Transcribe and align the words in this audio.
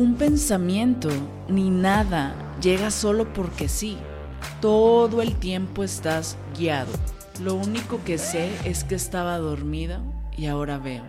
Ningún 0.00 0.16
pensamiento 0.16 1.10
ni 1.46 1.68
nada 1.68 2.34
llega 2.62 2.90
solo 2.90 3.30
porque 3.34 3.68
sí. 3.68 3.98
Todo 4.62 5.20
el 5.20 5.34
tiempo 5.36 5.84
estás 5.84 6.38
guiado. 6.58 6.90
Lo 7.42 7.54
único 7.54 8.02
que 8.02 8.16
sé 8.16 8.50
es 8.64 8.82
que 8.82 8.94
estaba 8.94 9.36
dormida 9.36 10.00
y 10.38 10.46
ahora 10.46 10.78
veo. 10.78 11.04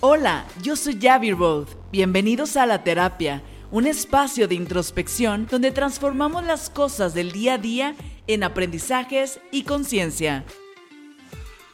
Hola, 0.00 0.44
yo 0.62 0.76
soy 0.76 0.98
Javier 1.00 1.38
Roth. 1.38 1.70
Bienvenidos 1.90 2.58
a 2.58 2.66
La 2.66 2.84
Terapia, 2.84 3.42
un 3.70 3.86
espacio 3.86 4.48
de 4.48 4.54
introspección 4.54 5.48
donde 5.50 5.70
transformamos 5.70 6.44
las 6.44 6.68
cosas 6.68 7.14
del 7.14 7.32
día 7.32 7.54
a 7.54 7.58
día 7.58 7.94
en 8.26 8.44
aprendizajes 8.44 9.40
y 9.50 9.62
conciencia. 9.62 10.44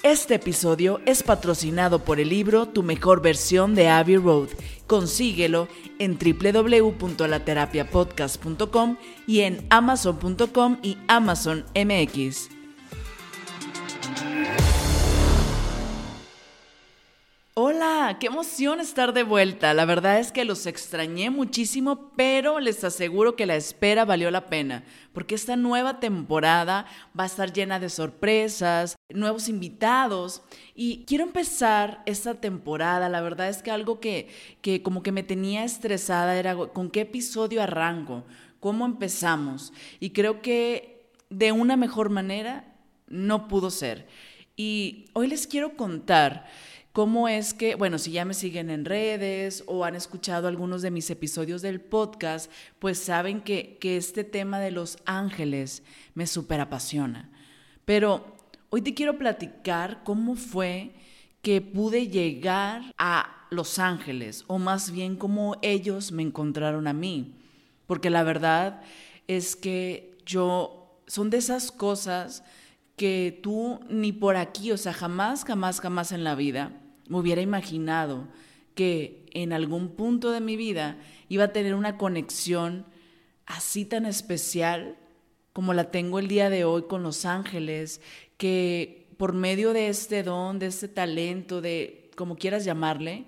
Este 0.05 0.37
episodio 0.37 1.01
es 1.07 1.25
patrocinado 1.25 2.05
por 2.05 2.21
el 2.21 2.29
libro 2.29 2.67
Tu 2.67 2.85
mejor 2.85 3.21
versión 3.21 3.75
de 3.75 3.89
Abbey 3.89 4.17
Road. 4.17 4.49
Consíguelo 4.89 5.69
en 6.01 6.19
www.laterapiapodcast.com 6.19 8.97
y 9.29 9.43
en 9.43 9.65
amazon.com 9.71 10.79
y 10.83 10.99
Amazon 11.07 11.65
MX. 11.77 12.49
Hola, 17.61 18.19
qué 18.21 18.29
emoción 18.29 18.79
estar 18.79 19.13
de 19.13 19.25
vuelta. 19.25 19.75
La 19.75 19.85
verdad 19.85 20.21
es 20.21 20.31
que 20.31 20.45
los 20.45 20.65
extrañé 20.67 21.29
muchísimo, 21.29 22.13
pero 22.15 22.61
les 22.61 22.85
aseguro 22.85 23.35
que 23.35 23.47
la 23.47 23.57
espera 23.57 24.05
valió 24.05 24.31
la 24.31 24.47
pena, 24.47 24.85
porque 25.13 25.35
esta 25.35 25.57
nueva 25.57 25.99
temporada 25.99 26.87
va 27.19 27.25
a 27.25 27.27
estar 27.27 27.53
llena 27.53 27.81
de 27.81 27.89
sorpresas, 27.89 28.95
nuevos 29.13 29.49
invitados, 29.49 30.41
y 30.77 31.05
quiero 31.05 31.25
empezar 31.25 32.01
esta 32.07 32.35
temporada. 32.35 33.09
La 33.09 33.23
verdad 33.23 33.49
es 33.49 33.61
que 33.61 33.73
algo 33.73 33.99
que, 33.99 34.29
que 34.63 34.81
como 34.85 35.03
que 35.03 35.11
me 35.11 35.25
tenía 35.25 35.65
estresada 35.65 36.39
era 36.39 36.55
con 36.55 36.91
qué 36.91 37.01
episodio 37.01 37.61
arranco, 37.61 38.23
cómo 38.61 38.87
empezamos, 38.87 39.73
y 39.99 40.11
creo 40.11 40.43
que 40.43 41.11
de 41.29 41.51
una 41.51 41.77
mejor 41.77 42.09
manera 42.09 42.73
no 43.09 43.49
pudo 43.49 43.73
ser. 43.73 44.07
Y 44.57 45.07
hoy 45.13 45.27
les 45.27 45.49
quiero 45.49 45.77
contar 45.77 46.47
cómo 46.99 47.29
es 47.29 47.55
que, 47.55 47.77
bueno, 47.77 47.97
si 47.97 48.11
ya 48.11 48.25
me 48.25 48.35
siguen 48.35 48.71
en 48.71 48.85
redes 48.85 49.63
o 49.69 49.85
han 49.85 49.95
escuchado 49.95 50.49
algunos 50.49 50.83
de 50.83 50.91
mis 50.91 51.09
episodios 51.11 51.63
del 51.63 51.81
podcast, 51.81 52.51
pues 52.81 52.99
saben 52.99 53.41
que, 53.41 53.79
este 53.81 54.25
tema 54.25 54.59
de 54.59 54.73
los 54.73 54.99
ángeles 55.05 55.85
me 56.15 56.27
súper 56.27 56.61
apasiona. 56.61 57.31
Pero 57.85 58.35
hoy 58.71 58.83
te 58.83 58.95
quiero 58.95 59.17
platicar 59.17 60.03
cómo 60.03 60.35
fue 60.35 60.91
que 61.41 61.61
pude 61.61 62.09
llegar 62.09 62.93
a 62.99 63.47
Los 63.51 63.79
Ángeles, 63.79 64.43
o 64.49 64.59
más 64.59 64.91
bien 64.91 65.15
cómo 65.15 65.55
ellos 65.63 66.11
me 66.11 66.25
encontraron 66.25 66.89
a 66.89 66.95
mí. 66.95 67.37
Porque 67.87 68.11
la 68.11 68.25
verdad 68.25 68.83
es 69.29 69.55
que 69.55 70.19
yo, 70.27 71.01
son 71.07 71.31
de 71.31 71.37
esas 71.37 71.71
cosas 71.71 72.43
que 72.97 73.39
tú 73.41 73.79
ni 73.89 74.11
por 74.11 74.35
aquí, 74.35 74.73
o 74.73 74.77
sea, 74.77 74.93
jamás, 74.93 75.45
jamás, 75.45 75.81
jamás 75.81 76.11
en 76.11 76.25
la 76.25 76.35
vida 76.35 76.73
hubiera 77.11 77.41
imaginado 77.41 78.29
que 78.75 79.27
en 79.33 79.53
algún 79.53 79.91
punto 79.97 80.31
de 80.31 80.41
mi 80.41 80.57
vida 80.57 80.99
iba 81.29 81.45
a 81.45 81.53
tener 81.53 81.75
una 81.75 81.99
conexión 81.99 82.87
así 83.47 83.85
tan 83.85 84.07
especial 84.07 84.97
como 85.53 85.75
la 85.75 85.91
tengo 85.91 86.19
el 86.19 86.29
día 86.29 86.51
de 86.51 86.65
hoy 86.65 86.83
con 86.83 87.03
los 87.03 87.25
ángeles, 87.25 88.01
que 88.37 89.09
por 89.17 89.33
medio 89.33 89.73
de 89.73 89.89
este 89.89 90.23
don, 90.23 90.61
de 90.61 90.67
este 90.67 90.87
talento, 90.87 91.61
de 91.61 92.11
como 92.15 92.37
quieras 92.37 92.65
llamarle, 92.65 93.25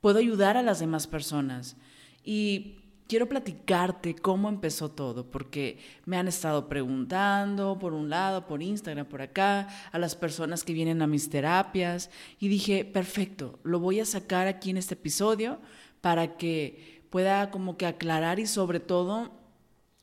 puedo 0.00 0.18
ayudar 0.18 0.56
a 0.56 0.62
las 0.62 0.80
demás 0.80 1.06
personas. 1.06 1.76
Y 2.24 2.81
quiero 3.12 3.28
platicarte 3.28 4.14
cómo 4.14 4.48
empezó 4.48 4.90
todo, 4.90 5.30
porque 5.30 5.76
me 6.06 6.16
han 6.16 6.28
estado 6.28 6.66
preguntando 6.66 7.78
por 7.78 7.92
un 7.92 8.08
lado, 8.08 8.46
por 8.46 8.62
Instagram, 8.62 9.04
por 9.04 9.20
acá, 9.20 9.68
a 9.92 9.98
las 9.98 10.16
personas 10.16 10.64
que 10.64 10.72
vienen 10.72 11.02
a 11.02 11.06
mis 11.06 11.28
terapias, 11.28 12.08
y 12.38 12.48
dije, 12.48 12.86
perfecto, 12.86 13.58
lo 13.64 13.80
voy 13.80 14.00
a 14.00 14.06
sacar 14.06 14.46
aquí 14.46 14.70
en 14.70 14.78
este 14.78 14.94
episodio 14.94 15.58
para 16.00 16.38
que 16.38 17.02
pueda 17.10 17.50
como 17.50 17.76
que 17.76 17.84
aclarar 17.84 18.40
y 18.40 18.46
sobre 18.46 18.80
todo 18.80 19.30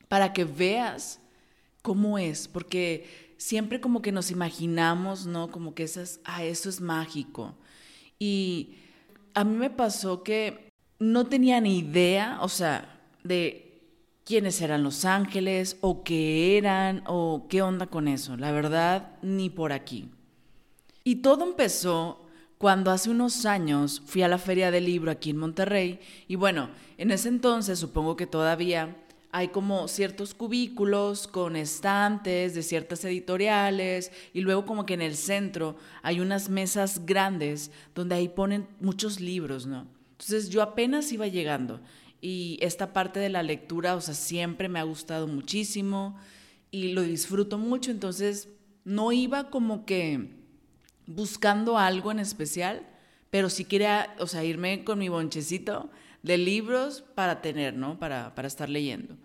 para 0.07 0.31
que 0.31 0.45
veas 0.45 1.19
cómo 1.81 2.19
es, 2.19 2.47
porque 2.47 3.33
siempre 3.37 3.81
como 3.81 4.03
que 4.03 4.11
nos 4.11 4.29
imaginamos, 4.29 5.25
¿no? 5.25 5.49
Como 5.49 5.73
que 5.73 5.81
esas, 5.81 6.19
ah, 6.25 6.43
eso 6.43 6.69
es 6.69 6.79
mágico. 6.79 7.55
Y 8.19 8.75
a 9.33 9.43
mí 9.43 9.55
me 9.55 9.71
pasó 9.71 10.21
que 10.21 10.69
no 10.99 11.25
tenía 11.25 11.59
ni 11.59 11.79
idea, 11.79 12.37
o 12.41 12.49
sea, 12.49 12.97
de 13.23 13.81
quiénes 14.23 14.61
eran 14.61 14.83
los 14.83 15.05
ángeles 15.05 15.77
o 15.81 16.03
qué 16.03 16.57
eran 16.57 17.03
o 17.07 17.47
qué 17.49 17.61
onda 17.61 17.87
con 17.87 18.07
eso. 18.07 18.37
La 18.37 18.51
verdad, 18.51 19.17
ni 19.21 19.49
por 19.49 19.71
aquí. 19.71 20.09
Y 21.03 21.17
todo 21.17 21.43
empezó 21.43 22.25
cuando 22.59 22.91
hace 22.91 23.09
unos 23.09 23.45
años 23.45 24.01
fui 24.05 24.21
a 24.21 24.27
la 24.27 24.37
feria 24.37 24.69
del 24.69 24.85
libro 24.85 25.09
aquí 25.09 25.29
en 25.29 25.37
Monterrey 25.37 25.99
y 26.27 26.35
bueno, 26.35 26.69
en 26.97 27.09
ese 27.09 27.29
entonces 27.29 27.79
supongo 27.79 28.15
que 28.17 28.27
todavía 28.27 28.97
hay 29.31 29.47
como 29.47 29.87
ciertos 29.87 30.33
cubículos 30.33 31.27
con 31.27 31.55
estantes 31.55 32.53
de 32.53 32.63
ciertas 32.63 33.05
editoriales 33.05 34.11
y 34.33 34.41
luego 34.41 34.65
como 34.65 34.85
que 34.85 34.95
en 34.95 35.01
el 35.01 35.15
centro 35.15 35.77
hay 36.01 36.19
unas 36.19 36.49
mesas 36.49 37.05
grandes 37.05 37.71
donde 37.95 38.15
ahí 38.15 38.27
ponen 38.27 38.67
muchos 38.79 39.19
libros, 39.19 39.65
¿no? 39.65 39.87
Entonces 40.11 40.49
yo 40.49 40.61
apenas 40.61 41.11
iba 41.11 41.27
llegando 41.27 41.79
y 42.21 42.57
esta 42.61 42.93
parte 42.93 43.19
de 43.19 43.29
la 43.29 43.43
lectura, 43.43 43.95
o 43.95 44.01
sea, 44.01 44.13
siempre 44.13 44.69
me 44.69 44.79
ha 44.79 44.83
gustado 44.83 45.27
muchísimo 45.27 46.17
y 46.71 46.93
lo 46.93 47.01
disfruto 47.01 47.57
mucho, 47.57 47.91
entonces 47.91 48.49
no 48.83 49.11
iba 49.11 49.49
como 49.49 49.85
que 49.85 50.29
buscando 51.07 51.77
algo 51.77 52.11
en 52.11 52.19
especial, 52.19 52.87
pero 53.29 53.49
sí 53.49 53.65
quería, 53.65 54.15
o 54.19 54.27
sea, 54.27 54.43
irme 54.43 54.83
con 54.83 54.99
mi 54.99 55.09
bonchecito 55.09 55.89
de 56.23 56.37
libros 56.37 57.03
para 57.15 57.41
tener, 57.41 57.73
¿no? 57.73 57.99
Para, 57.99 58.35
para 58.35 58.47
estar 58.47 58.69
leyendo. 58.69 59.15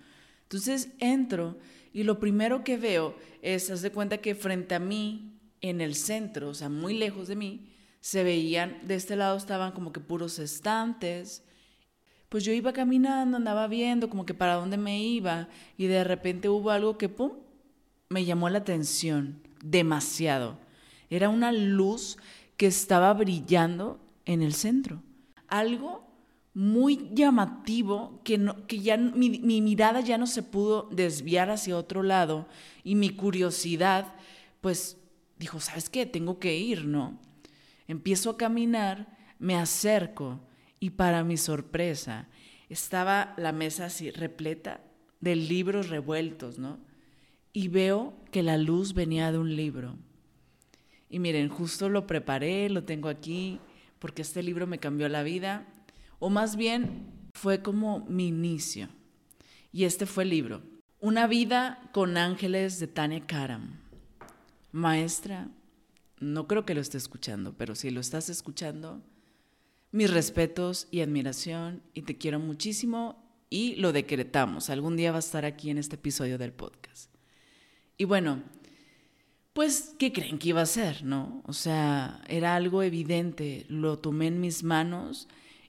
Entonces 0.42 0.90
entro 1.00 1.58
y 1.92 2.02
lo 2.02 2.18
primero 2.18 2.64
que 2.64 2.76
veo 2.76 3.16
es, 3.42 3.70
haz 3.70 3.82
de 3.82 3.92
cuenta 3.92 4.18
que 4.18 4.34
frente 4.34 4.74
a 4.74 4.80
mí, 4.80 5.30
en 5.60 5.80
el 5.80 5.94
centro, 5.94 6.50
o 6.50 6.54
sea, 6.54 6.68
muy 6.68 6.94
lejos 6.94 7.28
de 7.28 7.36
mí, 7.36 7.70
se 8.00 8.22
veían, 8.22 8.80
de 8.86 8.96
este 8.96 9.16
lado 9.16 9.36
estaban 9.36 9.72
como 9.72 9.92
que 9.92 10.00
puros 10.00 10.38
estantes, 10.38 11.42
pues 12.28 12.44
yo 12.44 12.52
iba 12.52 12.72
caminando, 12.72 13.36
andaba 13.36 13.66
viendo 13.68 14.08
como 14.08 14.26
que 14.26 14.34
para 14.34 14.54
dónde 14.54 14.76
me 14.76 15.02
iba 15.02 15.48
y 15.76 15.86
de 15.86 16.04
repente 16.04 16.48
hubo 16.48 16.70
algo 16.70 16.98
que, 16.98 17.08
¡pum!, 17.08 17.32
me 18.08 18.24
llamó 18.24 18.48
la 18.48 18.58
atención 18.58 19.40
demasiado. 19.62 20.58
Era 21.10 21.28
una 21.28 21.52
luz 21.52 22.18
que 22.56 22.66
estaba 22.66 23.12
brillando 23.12 24.00
en 24.24 24.42
el 24.42 24.54
centro. 24.54 25.02
Algo 25.48 26.04
muy 26.54 27.10
llamativo 27.12 28.20
que, 28.22 28.38
no, 28.38 28.66
que 28.66 28.80
ya 28.80 28.96
mi, 28.96 29.40
mi 29.40 29.60
mirada 29.60 30.00
ya 30.00 30.18
no 30.18 30.26
se 30.26 30.42
pudo 30.42 30.88
desviar 30.92 31.50
hacia 31.50 31.76
otro 31.76 32.02
lado 32.02 32.46
y 32.84 32.94
mi 32.94 33.10
curiosidad, 33.10 34.14
pues 34.60 34.96
dijo, 35.38 35.60
¿sabes 35.60 35.90
qué? 35.90 36.06
Tengo 36.06 36.38
que 36.38 36.56
ir, 36.56 36.84
¿no? 36.84 37.18
Empiezo 37.88 38.30
a 38.30 38.36
caminar, 38.36 39.16
me 39.38 39.56
acerco 39.56 40.40
y 40.84 40.90
para 40.90 41.24
mi 41.24 41.38
sorpresa 41.38 42.28
estaba 42.68 43.32
la 43.38 43.52
mesa 43.52 43.86
así 43.86 44.10
repleta 44.10 44.82
de 45.18 45.34
libros 45.34 45.88
revueltos, 45.88 46.58
¿no? 46.58 46.78
Y 47.54 47.68
veo 47.68 48.14
que 48.30 48.42
la 48.42 48.58
luz 48.58 48.92
venía 48.92 49.32
de 49.32 49.38
un 49.38 49.56
libro. 49.56 49.96
Y 51.08 51.20
miren, 51.20 51.48
justo 51.48 51.88
lo 51.88 52.06
preparé, 52.06 52.68
lo 52.68 52.84
tengo 52.84 53.08
aquí, 53.08 53.60
porque 53.98 54.20
este 54.20 54.42
libro 54.42 54.66
me 54.66 54.78
cambió 54.78 55.08
la 55.08 55.22
vida, 55.22 55.66
o 56.18 56.28
más 56.28 56.54
bien 56.54 57.06
fue 57.32 57.62
como 57.62 58.00
mi 58.00 58.28
inicio. 58.28 58.90
Y 59.72 59.84
este 59.84 60.04
fue 60.04 60.24
el 60.24 60.28
libro, 60.28 60.60
Una 61.00 61.26
vida 61.26 61.80
con 61.94 62.18
ángeles 62.18 62.78
de 62.78 62.88
Tania 62.88 63.26
Karam. 63.26 63.80
Maestra, 64.70 65.48
no 66.20 66.46
creo 66.46 66.66
que 66.66 66.74
lo 66.74 66.82
esté 66.82 66.98
escuchando, 66.98 67.54
pero 67.56 67.74
si 67.74 67.88
lo 67.88 68.00
estás 68.00 68.28
escuchando, 68.28 69.02
mis 69.94 70.10
respetos 70.10 70.88
y 70.90 71.02
admiración 71.02 71.80
y 71.94 72.02
te 72.02 72.18
quiero 72.18 72.40
muchísimo 72.40 73.24
y 73.48 73.76
lo 73.76 73.92
decretamos. 73.92 74.68
Algún 74.68 74.96
día 74.96 75.12
va 75.12 75.18
a 75.18 75.20
estar 75.20 75.44
aquí 75.44 75.70
en 75.70 75.78
este 75.78 75.94
episodio 75.94 76.36
del 76.36 76.52
podcast. 76.52 77.14
Y 77.96 78.02
bueno, 78.02 78.42
pues, 79.52 79.94
¿qué 79.96 80.12
creen 80.12 80.40
que 80.40 80.48
iba 80.48 80.62
a 80.62 80.66
ser, 80.66 81.04
no? 81.04 81.44
O 81.46 81.52
sea, 81.52 82.20
era 82.26 82.56
algo 82.56 82.82
evidente. 82.82 83.66
Lo 83.68 84.00
tomé 84.00 84.26
en 84.26 84.40
mis 84.40 84.64
manos 84.64 85.28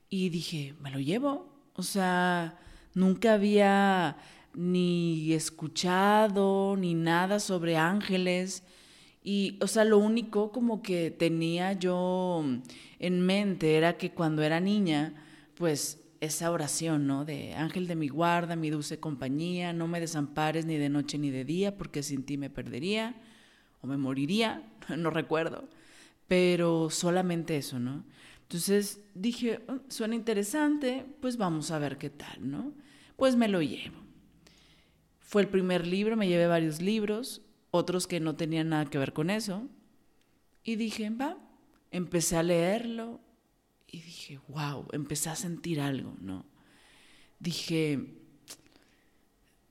y 0.10 0.30
dije, 0.30 0.74
me 0.82 0.90
lo 0.90 1.00
llevo. 1.00 1.54
O 1.76 1.84
sea, 1.84 2.58
nunca 2.96 3.36
había 3.36 4.18
ni 4.56 5.34
escuchado 5.34 6.76
ni 6.80 6.96
nada 6.96 7.40
sobre 7.40 7.78
ángeles. 7.78 8.64
Y, 9.28 9.58
o 9.60 9.66
sea, 9.66 9.84
lo 9.86 9.98
único 9.98 10.52
como 10.52 10.84
que 10.84 11.10
tenía 11.10 11.74
yo 11.74 12.46
en 13.00 13.22
mente 13.22 13.76
era 13.76 13.98
que 13.98 14.12
cuando 14.12 14.44
era 14.44 14.60
niña, 14.60 15.16
pues 15.56 16.00
esa 16.22 16.52
oración, 16.52 17.08
¿no? 17.08 17.26
De 17.26 17.56
ángel 17.56 17.88
de 17.88 17.96
mi 17.96 18.08
guarda, 18.08 18.56
mi 18.56 18.70
dulce 18.70 19.00
compañía, 19.00 19.74
no 19.74 19.88
me 19.88 20.00
desampares 20.00 20.68
ni 20.68 20.78
de 20.78 20.90
noche 20.90 21.18
ni 21.18 21.32
de 21.32 21.44
día, 21.44 21.76
porque 21.76 22.04
sin 22.04 22.24
ti 22.24 22.38
me 22.38 22.52
perdería 22.52 23.16
o 23.82 23.88
me 23.88 23.98
moriría, 23.98 24.62
no 24.96 25.10
recuerdo, 25.10 25.68
pero 26.28 26.92
solamente 26.92 27.58
eso, 27.58 27.80
¿no? 27.80 28.06
Entonces 28.44 29.02
dije, 29.16 29.62
oh, 29.68 29.80
suena 29.88 30.14
interesante, 30.14 31.04
pues 31.20 31.38
vamos 31.38 31.72
a 31.72 31.80
ver 31.80 31.98
qué 31.98 32.12
tal, 32.12 32.52
¿no? 32.52 32.74
Pues 33.16 33.36
me 33.36 33.48
lo 33.48 33.64
llevo. 33.64 33.98
Fue 35.20 35.42
el 35.42 35.48
primer 35.48 35.88
libro, 35.88 36.16
me 36.16 36.28
llevé 36.28 36.46
varios 36.46 36.80
libros, 36.80 37.42
otros 37.76 38.08
que 38.08 38.20
no 38.20 38.36
tenían 38.36 38.70
nada 38.70 38.86
que 38.86 38.98
ver 38.98 39.14
con 39.14 39.30
eso, 39.30 39.68
y 40.64 40.76
dije, 40.76 41.10
va, 41.10 41.38
empecé 41.92 42.38
a 42.38 42.44
leerlo, 42.44 43.20
y 43.88 44.02
dije, 44.02 44.40
wow, 44.48 44.88
empecé 44.92 45.30
a 45.30 45.36
sentir 45.36 45.80
algo, 45.80 46.16
¿no? 46.20 46.46
Dije, 47.40 48.16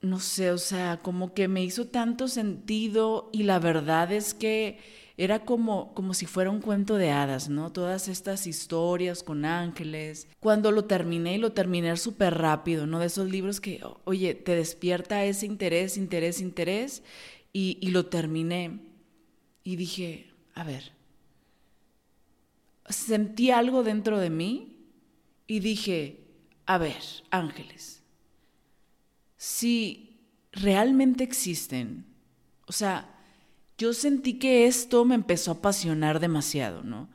no 0.01 0.21
sé, 0.21 0.51
o 0.51 0.59
sea, 0.59 0.99
como 1.03 1.35
que 1.35 1.49
me 1.49 1.65
hizo 1.65 1.87
tanto 1.89 2.29
sentido 2.29 3.31
y 3.33 3.43
la 3.43 3.59
verdad 3.59 4.13
es 4.13 4.35
que 4.35 4.79
era 5.17 5.45
como, 5.45 5.95
como 5.95 6.13
si 6.13 6.27
fuera 6.27 6.51
un 6.51 6.61
cuento 6.61 6.97
de 6.97 7.11
hadas, 7.11 7.49
¿no? 7.49 7.71
Todas 7.73 8.09
estas 8.09 8.47
historias 8.47 9.23
con 9.23 9.45
ángeles. 9.45 10.29
Cuando 10.41 10.73
lo 10.73 10.87
terminé 10.87 11.35
y 11.35 11.39
lo 11.39 11.53
terminé 11.53 11.97
súper 11.97 12.35
rápido, 12.35 12.87
¿no? 12.87 12.99
De 12.99 13.07
esos 13.07 13.31
libros 13.31 13.61
que, 13.61 13.81
oye, 14.05 14.35
te 14.35 14.57
despierta 14.57 15.25
ese 15.25 15.47
interés, 15.47 15.97
interés, 15.97 16.41
interés, 16.41 17.03
y, 17.57 17.91
lo 17.91 18.07
terminé. 18.07 18.81
Y 19.63 19.77
dije, 19.77 20.31
a 20.55 20.65
ver, 20.65 20.93
sentí 22.87 23.51
algo 23.51 23.83
dentro 23.83 24.19
de 24.19 24.29
mí 24.29 24.77
y 25.47 25.61
dije, 25.61 26.21
a 26.67 26.77
ver, 26.77 27.01
ángeles, 27.31 28.03
si 29.39 30.19
realmente 30.53 31.25
existen, 31.25 32.05
o 32.67 32.73
sea, 32.73 33.11
yo 33.79 33.95
sentí 33.95 34.39
que 34.39 34.67
esto 34.67 35.05
me 35.05 35.15
empezó 35.15 35.53
a 35.53 35.55
apasionar 35.55 36.21
demasiado, 36.21 36.83
¿no? 36.83 37.09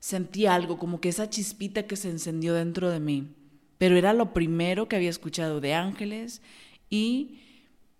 Sentí 0.00 0.46
algo, 0.46 0.78
como 0.78 1.00
que 1.00 1.08
esa 1.08 1.30
chispita 1.30 1.86
que 1.86 1.96
se 1.96 2.10
encendió 2.10 2.52
dentro 2.54 2.90
de 2.90 3.00
mí, 3.00 3.34
pero 3.78 3.96
era 3.96 4.12
lo 4.12 4.34
primero 4.34 4.88
que 4.88 4.96
había 4.96 5.10
escuchado 5.10 5.60
de 5.60 5.74
ángeles 5.74 6.42
y 6.90 7.40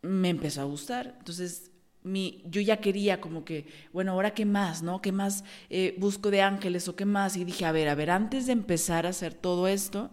me 0.02 0.28
empezó 0.28 0.60
a 0.60 0.64
gustar. 0.64 1.16
Entonces 1.18 1.70
yo 2.04 2.60
ya 2.60 2.80
quería 2.80 3.20
como 3.20 3.44
que, 3.44 3.66
bueno, 3.92 4.12
ahora 4.12 4.34
qué 4.34 4.44
más, 4.44 4.82
¿no? 4.82 5.00
¿Qué 5.00 5.10
más 5.10 5.42
eh, 5.70 5.94
busco 5.98 6.30
de 6.30 6.42
ángeles 6.42 6.86
o 6.86 6.96
qué 6.96 7.06
más? 7.06 7.36
Y 7.36 7.44
dije, 7.44 7.64
a 7.64 7.72
ver, 7.72 7.88
a 7.88 7.94
ver, 7.94 8.10
antes 8.10 8.46
de 8.46 8.52
empezar 8.52 9.06
a 9.06 9.10
hacer 9.10 9.32
todo 9.32 9.68
esto, 9.68 10.10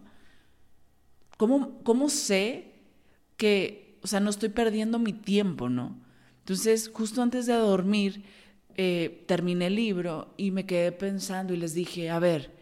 ¿cómo, 1.37 1.83
cómo 1.83 2.09
sé 2.09 2.75
que, 3.35 3.97
o 4.01 4.07
sea, 4.07 4.21
no 4.21 4.29
estoy 4.29 4.49
perdiendo 4.49 4.99
mi 4.99 5.11
tiempo, 5.11 5.67
¿no? 5.67 5.99
Entonces, 6.39 6.89
justo 6.93 7.21
antes 7.21 7.45
de 7.45 7.53
dormir, 7.53 8.23
eh, 8.75 9.25
terminé 9.27 9.67
el 9.67 9.75
libro 9.75 10.33
y 10.37 10.51
me 10.51 10.65
quedé 10.65 10.93
pensando 10.93 11.53
y 11.53 11.57
les 11.57 11.73
dije, 11.73 12.09
a 12.09 12.19
ver, 12.19 12.55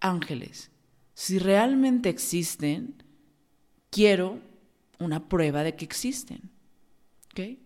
ángeles, 0.00 0.70
si 1.14 1.38
realmente 1.38 2.08
existen, 2.08 3.02
quiero 3.90 4.40
una 4.98 5.28
prueba 5.28 5.62
de 5.62 5.76
que 5.76 5.84
existen. 5.84 6.50
¿Ok? 7.32 7.58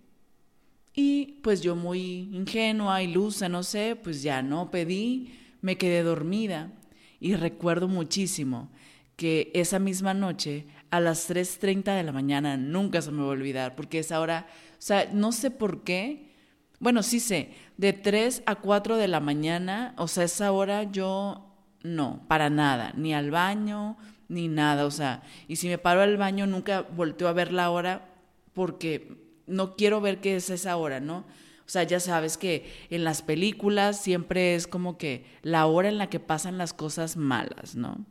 Y 0.98 1.40
pues 1.42 1.60
yo 1.60 1.76
muy 1.76 2.30
ingenua, 2.32 3.02
ilusa, 3.02 3.50
no 3.50 3.62
sé, 3.62 3.96
pues 4.02 4.22
ya 4.22 4.40
no 4.40 4.70
pedí, 4.70 5.38
me 5.60 5.76
quedé 5.76 6.02
dormida. 6.02 6.72
Y 7.20 7.34
recuerdo 7.34 7.86
muchísimo 7.86 8.70
que 9.14 9.50
esa 9.54 9.78
misma 9.78 10.14
noche, 10.14 10.66
a 10.90 11.00
las 11.00 11.28
3.30 11.30 11.94
de 11.94 12.02
la 12.02 12.12
mañana, 12.12 12.56
nunca 12.56 13.02
se 13.02 13.10
me 13.10 13.20
va 13.22 13.28
a 13.28 13.30
olvidar, 13.32 13.76
porque 13.76 13.98
esa 13.98 14.20
hora, 14.20 14.46
o 14.72 14.82
sea, 14.82 15.10
no 15.12 15.32
sé 15.32 15.50
por 15.50 15.84
qué, 15.84 16.32
bueno, 16.80 17.02
sí 17.02 17.20
sé, 17.20 17.50
de 17.76 17.92
3 17.92 18.42
a 18.46 18.56
4 18.56 18.96
de 18.96 19.08
la 19.08 19.20
mañana, 19.20 19.94
o 19.98 20.08
sea, 20.08 20.24
esa 20.24 20.50
hora 20.52 20.84
yo 20.84 21.54
no, 21.82 22.24
para 22.26 22.48
nada, 22.48 22.92
ni 22.96 23.12
al 23.12 23.30
baño, 23.30 23.98
ni 24.28 24.48
nada, 24.48 24.86
o 24.86 24.90
sea, 24.90 25.22
y 25.46 25.56
si 25.56 25.68
me 25.68 25.78
paro 25.78 26.00
al 26.00 26.16
baño 26.16 26.46
nunca 26.46 26.82
volteo 26.82 27.28
a 27.28 27.32
ver 27.32 27.52
la 27.52 27.70
hora 27.70 28.14
porque 28.54 29.25
no 29.46 29.76
quiero 29.76 30.00
ver 30.00 30.20
qué 30.20 30.36
es 30.36 30.50
esa 30.50 30.76
hora, 30.76 31.00
¿no? 31.00 31.24
O 31.66 31.68
sea, 31.68 31.82
ya 31.82 31.98
sabes 31.98 32.36
que 32.36 32.72
en 32.90 33.02
las 33.02 33.22
películas 33.22 34.00
siempre 34.00 34.54
es 34.54 34.68
como 34.68 34.98
que 34.98 35.26
la 35.42 35.66
hora 35.66 35.88
en 35.88 35.98
la 35.98 36.08
que 36.08 36.20
pasan 36.20 36.58
las 36.58 36.72
cosas 36.72 37.16
malas, 37.16 37.74
¿no? 37.74 38.06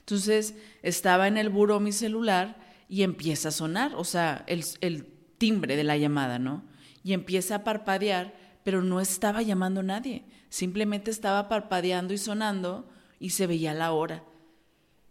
Entonces 0.00 0.56
estaba 0.82 1.28
en 1.28 1.36
el 1.36 1.48
buró 1.48 1.78
mi 1.78 1.92
celular 1.92 2.58
y 2.88 3.04
empieza 3.04 3.48
a 3.48 3.52
sonar, 3.52 3.94
o 3.94 4.04
sea, 4.04 4.44
el, 4.46 5.06
timbre 5.38 5.76
de 5.76 5.84
la 5.84 5.96
llamada, 5.96 6.38
¿no? 6.38 6.64
Y 7.02 7.12
empieza 7.12 7.56
a 7.56 7.64
parpadear, 7.64 8.34
pero 8.64 8.82
no 8.82 9.00
estaba 9.00 9.42
llamando 9.42 9.80
a 9.80 9.84
nadie, 9.84 10.24
simplemente 10.48 11.10
estaba 11.10 11.48
parpadeando 11.48 12.14
y 12.14 12.18
sonando 12.18 12.88
y 13.20 13.30
se 13.30 13.46
veía 13.46 13.74
la 13.74 13.92
hora. 13.92 14.24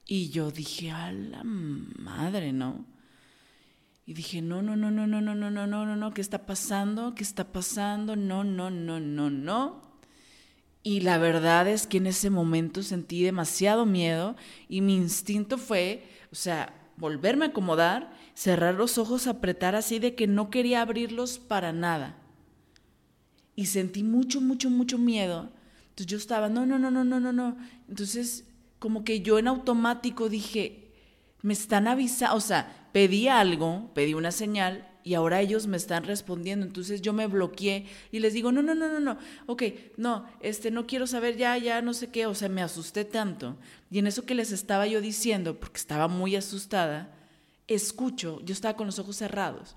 Y 0.06 0.30
yo 0.30 0.52
dije, 0.52 0.92
a 0.92 1.12
la 1.12 1.44
madre, 1.44 2.52
¿no? 2.52 2.86
Y 4.06 4.14
dije, 4.14 4.42
no, 4.42 4.62
no, 4.62 4.76
no, 4.76 4.92
no, 4.92 5.08
no, 5.08 5.22
no, 5.22 5.36
no, 5.36 5.50
no, 5.50 5.68
no, 5.68 5.86
no, 5.86 5.96
no, 5.96 6.14
¿qué 6.14 6.22
está 6.22 6.46
pasando? 6.46 7.16
¿Qué 7.16 7.24
está 7.24 7.52
pasando? 7.52 8.16
No, 8.16 8.44
no, 8.44 8.70
no, 8.70 9.00
no, 9.00 9.30
no. 9.30 9.82
Y 10.84 11.00
la 11.00 11.18
verdad 11.18 11.68
es 11.70 11.88
que 11.88 11.98
en 11.98 12.08
ese 12.08 12.30
momento 12.30 12.84
sentí 12.84 13.24
demasiado 13.24 13.86
miedo 13.86 14.36
y 14.68 14.82
mi 14.82 14.96
instinto 14.96 15.58
fue, 15.58 16.04
o 16.32 16.36
sea, 16.36 16.74
volverme 16.98 17.46
a 17.46 17.50
acomodar, 17.50 18.14
cerrar 18.34 18.76
los 18.76 18.98
ojos, 18.98 19.28
apretar 19.28 19.76
así 19.76 20.00
de 20.00 20.16
que 20.16 20.28
no 20.28 20.50
quería 20.50 20.82
abrirlos 20.82 21.40
para 21.40 21.72
nada. 21.72 22.18
Y 23.56 23.68
sentí 23.68 24.04
mucho, 24.04 24.42
mucho, 24.42 24.70
mucho 24.70 24.98
miedo. 24.98 25.50
Entonces 25.84 26.08
yo 26.08 26.18
estaba, 26.18 26.50
no, 26.50 26.66
no, 26.66 26.78
no, 26.78 26.92
no, 26.92 27.06
no, 27.06 27.22
no, 27.22 27.32
no. 27.32 27.58
Entonces 27.88 28.46
como 28.80 29.06
que 29.06 29.22
yo 29.22 29.40
en 29.40 29.48
automático 29.48 30.28
dije, 30.28 30.83
me 31.44 31.54
están 31.54 31.88
avisando, 31.88 32.36
o 32.36 32.42
sea, 32.42 32.90
pedí 32.92 33.28
algo, 33.28 33.92
pedí 33.94 34.16
una 34.16 34.32
señal 34.32 34.90
y 35.04 35.14
ahora 35.14 35.42
ellos 35.42 35.68
me 35.68 35.78
están 35.78 36.06
respondiendo. 36.06 36.66
Entonces 36.66 37.02
yo 37.02 37.14
me 37.14 37.28
bloqueé 37.28 37.86
y 38.12 38.20
les 38.20 38.34
digo, 38.34 38.52
no, 38.52 38.62
no, 38.62 38.74
no, 38.74 38.88
no, 38.88 39.00
no, 39.00 39.18
ok, 39.46 39.64
no, 39.98 40.26
este, 40.40 40.72
no 40.72 40.88
quiero 40.88 41.06
saber 41.06 41.38
ya, 41.38 41.58
ya, 41.58 41.82
no 41.82 41.94
sé 41.94 42.10
qué, 42.10 42.26
o 42.26 42.34
sea, 42.34 42.50
me 42.50 42.62
asusté 42.62 43.06
tanto. 43.06 43.58
Y 43.92 44.00
en 44.00 44.08
eso 44.08 44.26
que 44.26 44.36
les 44.36 44.52
estaba 44.52 44.88
yo 44.88 45.02
diciendo, 45.02 45.60
porque 45.60 45.78
estaba 45.78 46.08
muy 46.08 46.36
asustada, 46.36 47.14
escucho, 47.68 48.42
yo 48.44 48.54
estaba 48.54 48.78
con 48.78 48.88
los 48.88 49.00
ojos 49.00 49.18
cerrados, 49.18 49.76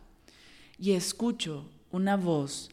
y 0.78 0.92
escucho 0.92 1.68
una 1.90 2.16
voz 2.16 2.70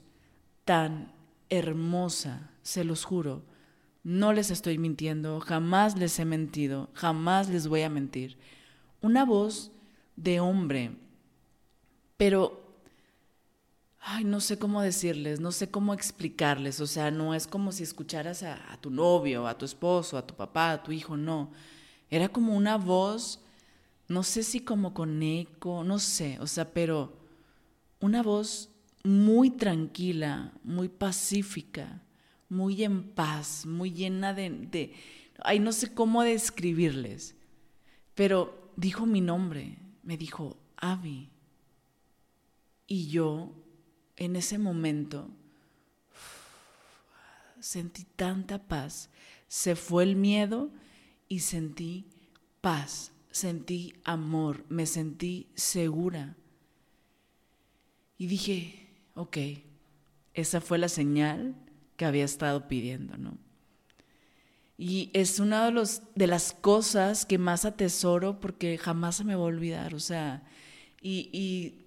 tan 0.65 1.11
hermosa, 1.49 2.51
se 2.61 2.83
los 2.83 3.05
juro. 3.05 3.43
No 4.03 4.33
les 4.33 4.51
estoy 4.51 4.77
mintiendo, 4.77 5.39
jamás 5.39 5.97
les 5.97 6.19
he 6.19 6.25
mentido, 6.25 6.89
jamás 6.93 7.49
les 7.49 7.67
voy 7.67 7.81
a 7.81 7.89
mentir. 7.89 8.37
Una 9.03 9.25
voz 9.25 9.69
de 10.15 10.39
hombre, 10.39 10.95
pero, 12.15 12.77
ay, 13.99 14.23
no 14.23 14.39
sé 14.39 14.57
cómo 14.57 14.81
decirles, 14.81 15.41
no 15.41 15.51
sé 15.51 15.69
cómo 15.69 15.93
explicarles, 15.93 16.79
o 16.79 16.87
sea, 16.87 17.11
no 17.11 17.35
es 17.35 17.45
como 17.45 17.73
si 17.73 17.83
escucharas 17.83 18.43
a, 18.43 18.77
tu 18.79 18.89
novio, 18.89 19.45
a 19.45 19.57
tu 19.57 19.65
esposo, 19.65 20.17
a 20.17 20.25
tu 20.25 20.35
papá, 20.35 20.71
a 20.71 20.83
tu 20.83 20.93
hijo, 20.93 21.17
no, 21.17 21.51
era 22.09 22.29
como 22.29 22.55
una 22.55 22.77
voz, 22.77 23.41
no 24.07 24.23
sé 24.23 24.41
si 24.41 24.61
como 24.61 24.93
con 24.93 25.21
eco, 25.21 25.83
no 25.83 25.99
sé, 25.99 26.39
o 26.39 26.47
sea, 26.47 26.71
pero 26.71 27.11
una 27.99 28.23
voz 28.23 28.69
muy 29.03 29.49
tranquila, 29.49 30.53
muy 30.63 30.87
pacífica, 30.87 32.01
muy 32.47 32.85
en 32.85 33.03
paz, 33.03 33.65
muy 33.65 33.91
llena 33.91 34.33
de, 34.33 34.93
ay, 35.39 35.59
no 35.59 35.73
sé 35.73 35.93
cómo 35.93 36.23
describirles, 36.23 37.35
pero 38.15 38.62
dijo 38.75 39.05
mi 39.05 39.21
nombre, 39.21 39.77
me 40.03 40.17
dijo, 40.17 40.57
Avi. 40.77 41.29
Y 42.87 43.07
yo, 43.07 43.53
en 44.17 44.35
ese 44.35 44.57
momento, 44.57 45.29
sentí 47.59 48.03
tanta 48.03 48.67
paz. 48.67 49.09
Se 49.47 49.75
fue 49.75 50.03
el 50.03 50.15
miedo 50.15 50.69
y 51.27 51.39
sentí 51.39 52.05
paz, 52.61 53.11
sentí 53.31 53.93
amor, 54.03 54.65
me 54.69 54.85
sentí 54.85 55.47
segura. 55.55 56.35
Y 58.17 58.27
dije, 58.27 58.89
ok, 59.15 59.37
esa 60.33 60.61
fue 60.61 60.77
la 60.77 60.89
señal 60.89 61.55
que 61.97 62.05
había 62.05 62.25
estado 62.25 62.67
pidiendo, 62.67 63.17
¿no? 63.17 63.37
Y 64.77 65.11
es 65.13 65.39
una 65.39 65.65
de, 65.65 65.71
los, 65.71 66.01
de 66.15 66.27
las 66.27 66.53
cosas 66.53 67.25
que 67.25 67.37
más 67.37 67.65
atesoro 67.65 68.39
porque 68.39 68.77
jamás 68.77 69.17
se 69.17 69.23
me 69.23 69.35
va 69.35 69.41
a 69.41 69.45
olvidar. 69.45 69.93
O 69.93 69.99
sea, 69.99 70.43
y, 71.01 71.29
y 71.31 71.85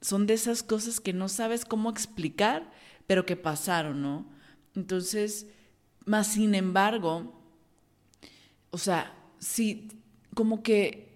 son 0.00 0.26
de 0.26 0.34
esas 0.34 0.62
cosas 0.62 1.00
que 1.00 1.12
no 1.12 1.28
sabes 1.28 1.64
cómo 1.64 1.90
explicar, 1.90 2.70
pero 3.06 3.26
que 3.26 3.36
pasaron, 3.36 4.02
¿no? 4.02 4.26
Entonces, 4.74 5.46
más 6.04 6.28
sin 6.28 6.54
embargo, 6.54 7.32
o 8.70 8.78
sea, 8.78 9.14
si 9.38 9.88
como 10.34 10.62
que 10.62 11.12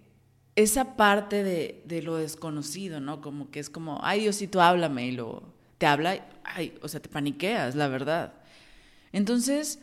esa 0.56 0.96
parte 0.96 1.42
de, 1.42 1.82
de, 1.86 2.02
lo 2.02 2.16
desconocido, 2.16 3.00
¿no? 3.00 3.20
Como 3.20 3.50
que 3.50 3.60
es 3.60 3.70
como, 3.70 4.00
ay 4.02 4.20
Diosito, 4.20 4.60
háblame 4.60 5.06
y 5.06 5.12
lo 5.12 5.54
te 5.78 5.86
habla, 5.86 6.26
ay, 6.44 6.78
o 6.82 6.88
sea, 6.88 7.00
te 7.00 7.08
paniqueas, 7.08 7.74
la 7.74 7.88
verdad. 7.88 8.34
Entonces, 9.12 9.80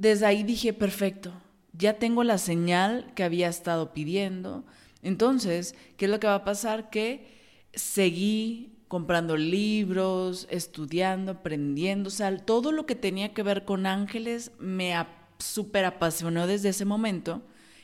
desde 0.00 0.24
ahí 0.24 0.42
dije, 0.42 0.72
perfecto, 0.72 1.30
ya 1.74 1.98
tengo 1.98 2.24
la 2.24 2.38
señal 2.38 3.12
que 3.14 3.22
había 3.22 3.48
estado 3.48 3.92
pidiendo. 3.92 4.64
Entonces, 5.02 5.74
¿qué 5.98 6.06
es 6.06 6.10
lo 6.10 6.18
que 6.18 6.26
va 6.26 6.36
a 6.36 6.44
pasar? 6.44 6.88
Que 6.88 7.38
seguí 7.74 8.78
comprando 8.88 9.36
libros, 9.36 10.48
estudiando, 10.50 11.32
aprendiendo, 11.32 12.08
o 12.08 12.10
sea, 12.10 12.34
todo 12.38 12.72
lo 12.72 12.86
que 12.86 12.94
tenía 12.94 13.34
que 13.34 13.42
ver 13.42 13.66
con 13.66 13.84
ángeles 13.84 14.52
me 14.58 14.94
súper 15.36 15.84
apasionó 15.84 16.46
desde 16.46 16.70
ese 16.70 16.86
momento 16.86 17.42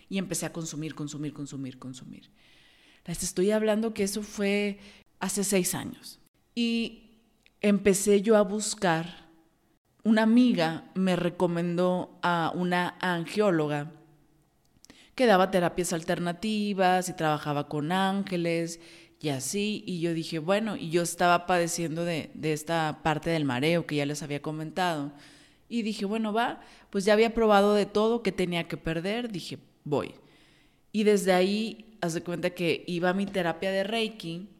y 0.08 0.16
empecé 0.16 0.46
a 0.46 0.52
consumir, 0.52 0.94
consumir, 0.94 1.34
consumir, 1.34 1.78
consumir. 1.78 2.30
Les 3.04 3.22
estoy 3.22 3.50
hablando 3.50 3.92
que 3.92 4.04
eso 4.04 4.22
fue 4.22 4.78
hace 5.20 5.44
seis 5.44 5.74
años. 5.74 6.18
Y 6.54 7.20
empecé 7.60 8.22
yo 8.22 8.36
a 8.36 8.42
buscar, 8.42 9.25
una 10.06 10.22
amiga 10.22 10.84
me 10.94 11.16
recomendó 11.16 12.16
a 12.22 12.52
una 12.54 12.96
angióloga 13.00 13.90
que 15.16 15.26
daba 15.26 15.50
terapias 15.50 15.92
alternativas 15.92 17.08
y 17.08 17.12
trabajaba 17.14 17.68
con 17.68 17.90
ángeles 17.90 18.78
y 19.20 19.30
así, 19.30 19.82
y 19.84 19.98
yo 19.98 20.14
dije, 20.14 20.38
bueno, 20.38 20.76
y 20.76 20.90
yo 20.90 21.02
estaba 21.02 21.44
padeciendo 21.46 22.04
de, 22.04 22.30
de 22.34 22.52
esta 22.52 23.00
parte 23.02 23.30
del 23.30 23.44
mareo 23.44 23.84
que 23.84 23.96
ya 23.96 24.06
les 24.06 24.22
había 24.22 24.40
comentado, 24.40 25.12
y 25.68 25.82
dije, 25.82 26.04
bueno, 26.04 26.32
va, 26.32 26.60
pues 26.90 27.04
ya 27.04 27.12
había 27.14 27.34
probado 27.34 27.74
de 27.74 27.86
todo 27.86 28.22
que 28.22 28.30
tenía 28.30 28.68
que 28.68 28.76
perder, 28.76 29.32
dije, 29.32 29.58
voy. 29.82 30.14
Y 30.92 31.02
desde 31.02 31.32
ahí, 31.32 31.98
haz 32.00 32.14
de 32.14 32.22
cuenta 32.22 32.50
que 32.50 32.84
iba 32.86 33.10
a 33.10 33.14
mi 33.14 33.26
terapia 33.26 33.72
de 33.72 33.82
Reiki, 33.82 34.50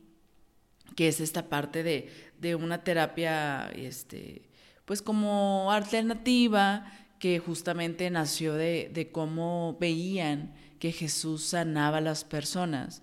que 0.97 1.07
es 1.07 1.21
esta 1.21 1.49
parte 1.49 1.85
de, 1.85 2.11
de 2.41 2.57
una 2.57 2.83
terapia, 2.83 3.71
este, 3.77 4.46
pues 4.87 5.03
como 5.03 5.71
alternativa, 5.71 6.91
que 7.19 7.39
justamente 7.39 8.09
nació 8.11 8.55
de, 8.55 9.11
cómo 9.13 9.77
veían 9.81 10.55
que 10.79 10.93
Jesús 10.93 11.43
sanaba 11.43 11.99
a 11.99 12.03
las 12.03 12.25
personas. 12.25 13.03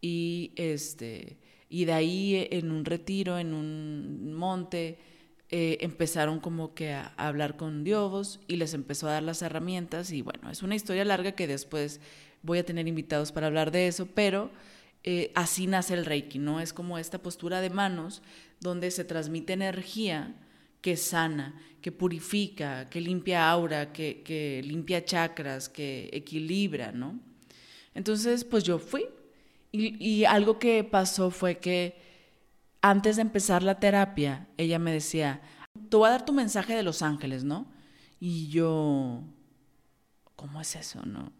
Y, 0.00 0.52
este, 0.56 1.38
y 1.68 1.86
de 1.86 1.92
ahí 1.92 2.48
en 2.50 2.70
un 2.70 2.84
retiro, 2.84 3.38
en 3.38 3.54
un 3.54 4.34
monte, 4.34 4.98
eh, 5.50 5.78
empezaron 5.80 6.40
como 6.40 6.74
que 6.74 6.92
a, 6.92 7.14
hablar 7.16 7.56
con 7.56 7.84
Dios 7.84 8.40
y 8.46 8.56
les 8.56 8.74
empezó 8.74 9.08
a 9.08 9.12
dar 9.12 9.22
las 9.22 9.42
herramientas 9.42 10.10
y 10.10 10.22
bueno, 10.22 10.50
es 10.50 10.62
una 10.62 10.74
historia 10.74 11.04
larga 11.04 11.32
que 11.32 11.46
después 11.46 12.00
voy 12.42 12.58
a 12.58 12.64
tener 12.64 12.88
invitados 12.88 13.32
para 13.32 13.46
hablar 13.46 13.70
de 13.70 13.86
eso, 13.86 14.06
pero 14.06 14.50
eh, 15.04 15.32
así 15.34 15.66
nace 15.66 15.94
el 15.94 16.06
Reiki, 16.06 16.38
¿no? 16.38 16.60
Es 16.60 16.72
como 16.72 16.98
esta 16.98 17.18
postura 17.18 17.60
de 17.60 17.70
manos 17.70 18.22
donde 18.60 18.90
se 18.90 19.04
transmite 19.04 19.52
energía 19.52 20.34
que 20.84 20.98
sana, 20.98 21.54
que 21.80 21.90
purifica, 21.90 22.90
que 22.90 23.00
limpia 23.00 23.48
aura, 23.48 23.90
que, 23.90 24.22
que 24.22 24.60
limpia 24.62 25.02
chakras, 25.02 25.70
que 25.70 26.10
equilibra, 26.12 26.92
¿no? 26.92 27.18
Entonces, 27.94 28.44
pues 28.44 28.64
yo 28.64 28.78
fui 28.78 29.06
y, 29.72 29.96
y 30.06 30.26
algo 30.26 30.58
que 30.58 30.84
pasó 30.84 31.30
fue 31.30 31.56
que 31.56 31.96
antes 32.82 33.16
de 33.16 33.22
empezar 33.22 33.62
la 33.62 33.80
terapia, 33.80 34.46
ella 34.58 34.78
me 34.78 34.92
decía, 34.92 35.40
te 35.88 35.96
voy 35.96 36.08
a 36.08 36.10
dar 36.10 36.26
tu 36.26 36.34
mensaje 36.34 36.74
de 36.74 36.82
los 36.82 37.00
ángeles, 37.00 37.44
¿no? 37.44 37.66
Y 38.20 38.48
yo, 38.48 39.24
¿cómo 40.36 40.60
es 40.60 40.76
eso, 40.76 41.00
no? 41.06 41.32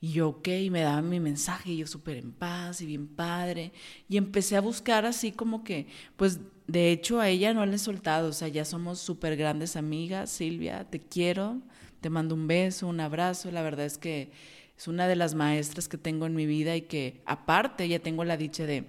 Y 0.00 0.12
yo, 0.12 0.30
ok, 0.30 0.48
me 0.70 0.80
daba 0.80 1.02
mi 1.02 1.20
mensaje 1.20 1.72
y 1.72 1.76
yo 1.76 1.86
súper 1.86 2.16
en 2.16 2.32
paz 2.32 2.80
y 2.80 2.86
bien 2.86 3.06
padre. 3.06 3.70
Y 4.08 4.16
empecé 4.16 4.56
a 4.56 4.62
buscar 4.62 5.04
así 5.04 5.30
como 5.30 5.62
que, 5.62 5.88
pues 6.16 6.40
de 6.66 6.92
hecho 6.92 7.20
a 7.20 7.28
ella 7.28 7.54
no 7.54 7.66
le 7.66 7.76
he 7.76 7.78
soltado, 7.78 8.28
o 8.28 8.32
sea, 8.32 8.48
ya 8.48 8.64
somos 8.64 8.98
súper 8.98 9.36
grandes 9.36 9.76
amigas. 9.76 10.30
Silvia, 10.30 10.84
te 10.88 11.00
quiero, 11.00 11.60
te 12.00 12.10
mando 12.10 12.34
un 12.34 12.46
beso, 12.46 12.86
un 12.86 13.00
abrazo. 13.00 13.50
La 13.50 13.62
verdad 13.62 13.86
es 13.86 13.98
que 13.98 14.30
es 14.76 14.88
una 14.88 15.08
de 15.08 15.16
las 15.16 15.34
maestras 15.34 15.88
que 15.88 15.98
tengo 15.98 16.26
en 16.26 16.34
mi 16.34 16.46
vida 16.46 16.76
y 16.76 16.82
que 16.82 17.22
aparte 17.26 17.88
ya 17.88 17.98
tengo 17.98 18.24
la 18.24 18.36
dicha 18.36 18.66
de, 18.66 18.84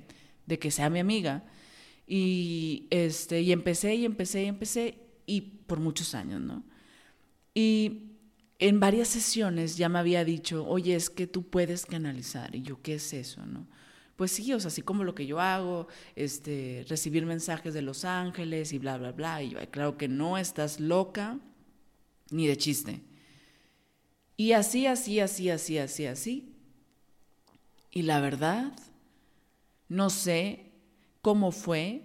de 0.46 0.60
que 0.60 0.72
sea 0.72 0.90
mi 0.90 1.00
amiga. 1.00 1.44
Y, 2.06 2.88
este, 2.90 3.42
y 3.42 3.52
empecé 3.52 3.96
y 3.96 4.06
empecé 4.06 4.44
y 4.44 4.48
empecé 4.48 4.98
y 5.26 5.42
por 5.42 5.80
muchos 5.80 6.16
años, 6.16 6.42
¿no? 6.42 6.64
Y 7.54 8.18
en 8.60 8.80
varias 8.80 9.08
sesiones 9.08 9.78
ya 9.78 9.90
me 9.90 10.00
había 10.00 10.26
dicho, 10.26 10.66
oye, 10.68 10.96
es 10.96 11.10
que 11.10 11.28
tú 11.28 11.44
puedes 11.44 11.86
canalizar. 11.86 12.56
Y 12.56 12.62
yo, 12.62 12.82
¿qué 12.82 12.96
es 12.96 13.14
eso, 13.14 13.46
no? 13.46 13.68
Pues 14.16 14.32
sí, 14.32 14.54
o 14.54 14.60
sea, 14.60 14.68
así 14.68 14.82
como 14.82 15.04
lo 15.04 15.16
que 15.16 15.26
yo 15.26 15.40
hago, 15.40 15.88
este, 16.16 16.86
recibir 16.88 17.26
mensajes 17.26 17.74
de 17.74 17.82
los 17.82 18.06
ángeles 18.06 18.72
y 18.72 18.80
bla, 18.80 18.98
bla, 18.98 19.12
bla. 19.12 19.42
Y 19.42 19.50
yo, 19.50 19.60
claro 19.72 19.98
que 19.98 20.08
no, 20.08 20.38
estás 20.38 20.80
loca, 20.80 21.40
ni 22.30 22.48
de 22.48 22.58
chiste. 22.58 23.02
Y 24.38 24.52
así, 24.54 24.86
así, 24.86 25.20
así, 25.20 25.50
así, 25.50 25.78
así, 25.78 26.06
así. 26.06 26.56
Y 27.92 28.04
la 28.04 28.20
verdad, 28.20 28.74
no 29.88 30.10
sé 30.10 30.72
cómo 31.22 31.52
fue, 31.52 32.04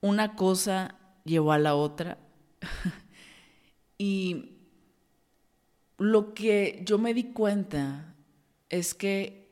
una 0.00 0.36
cosa 0.36 0.96
llevó 1.24 1.52
a 1.52 1.58
la 1.58 1.74
otra. 1.74 2.18
y 3.98 4.58
lo 5.98 6.34
que 6.34 6.82
yo 6.84 6.98
me 6.98 7.14
di 7.14 7.32
cuenta 7.32 8.14
es 8.68 8.94
que 8.94 9.43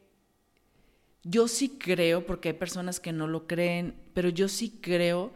yo 1.24 1.48
sí 1.48 1.68
creo, 1.68 2.26
porque 2.26 2.50
hay 2.50 2.54
personas 2.54 3.00
que 3.00 3.12
no 3.12 3.26
lo 3.26 3.46
creen, 3.46 3.94
pero 4.14 4.28
yo 4.28 4.48
sí 4.48 4.78
creo 4.80 5.32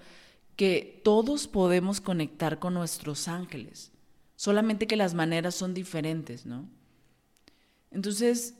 que 0.57 1.00
todos 1.05 1.47
podemos 1.47 2.00
conectar 2.00 2.59
con 2.59 2.75
nuestros 2.75 3.28
ángeles, 3.28 3.93
solamente 4.35 4.87
que 4.87 4.97
las 4.97 5.14
maneras 5.14 5.55
son 5.55 5.75
diferentes, 5.75 6.47
¿no? 6.47 6.69
Entonces, 7.90 8.55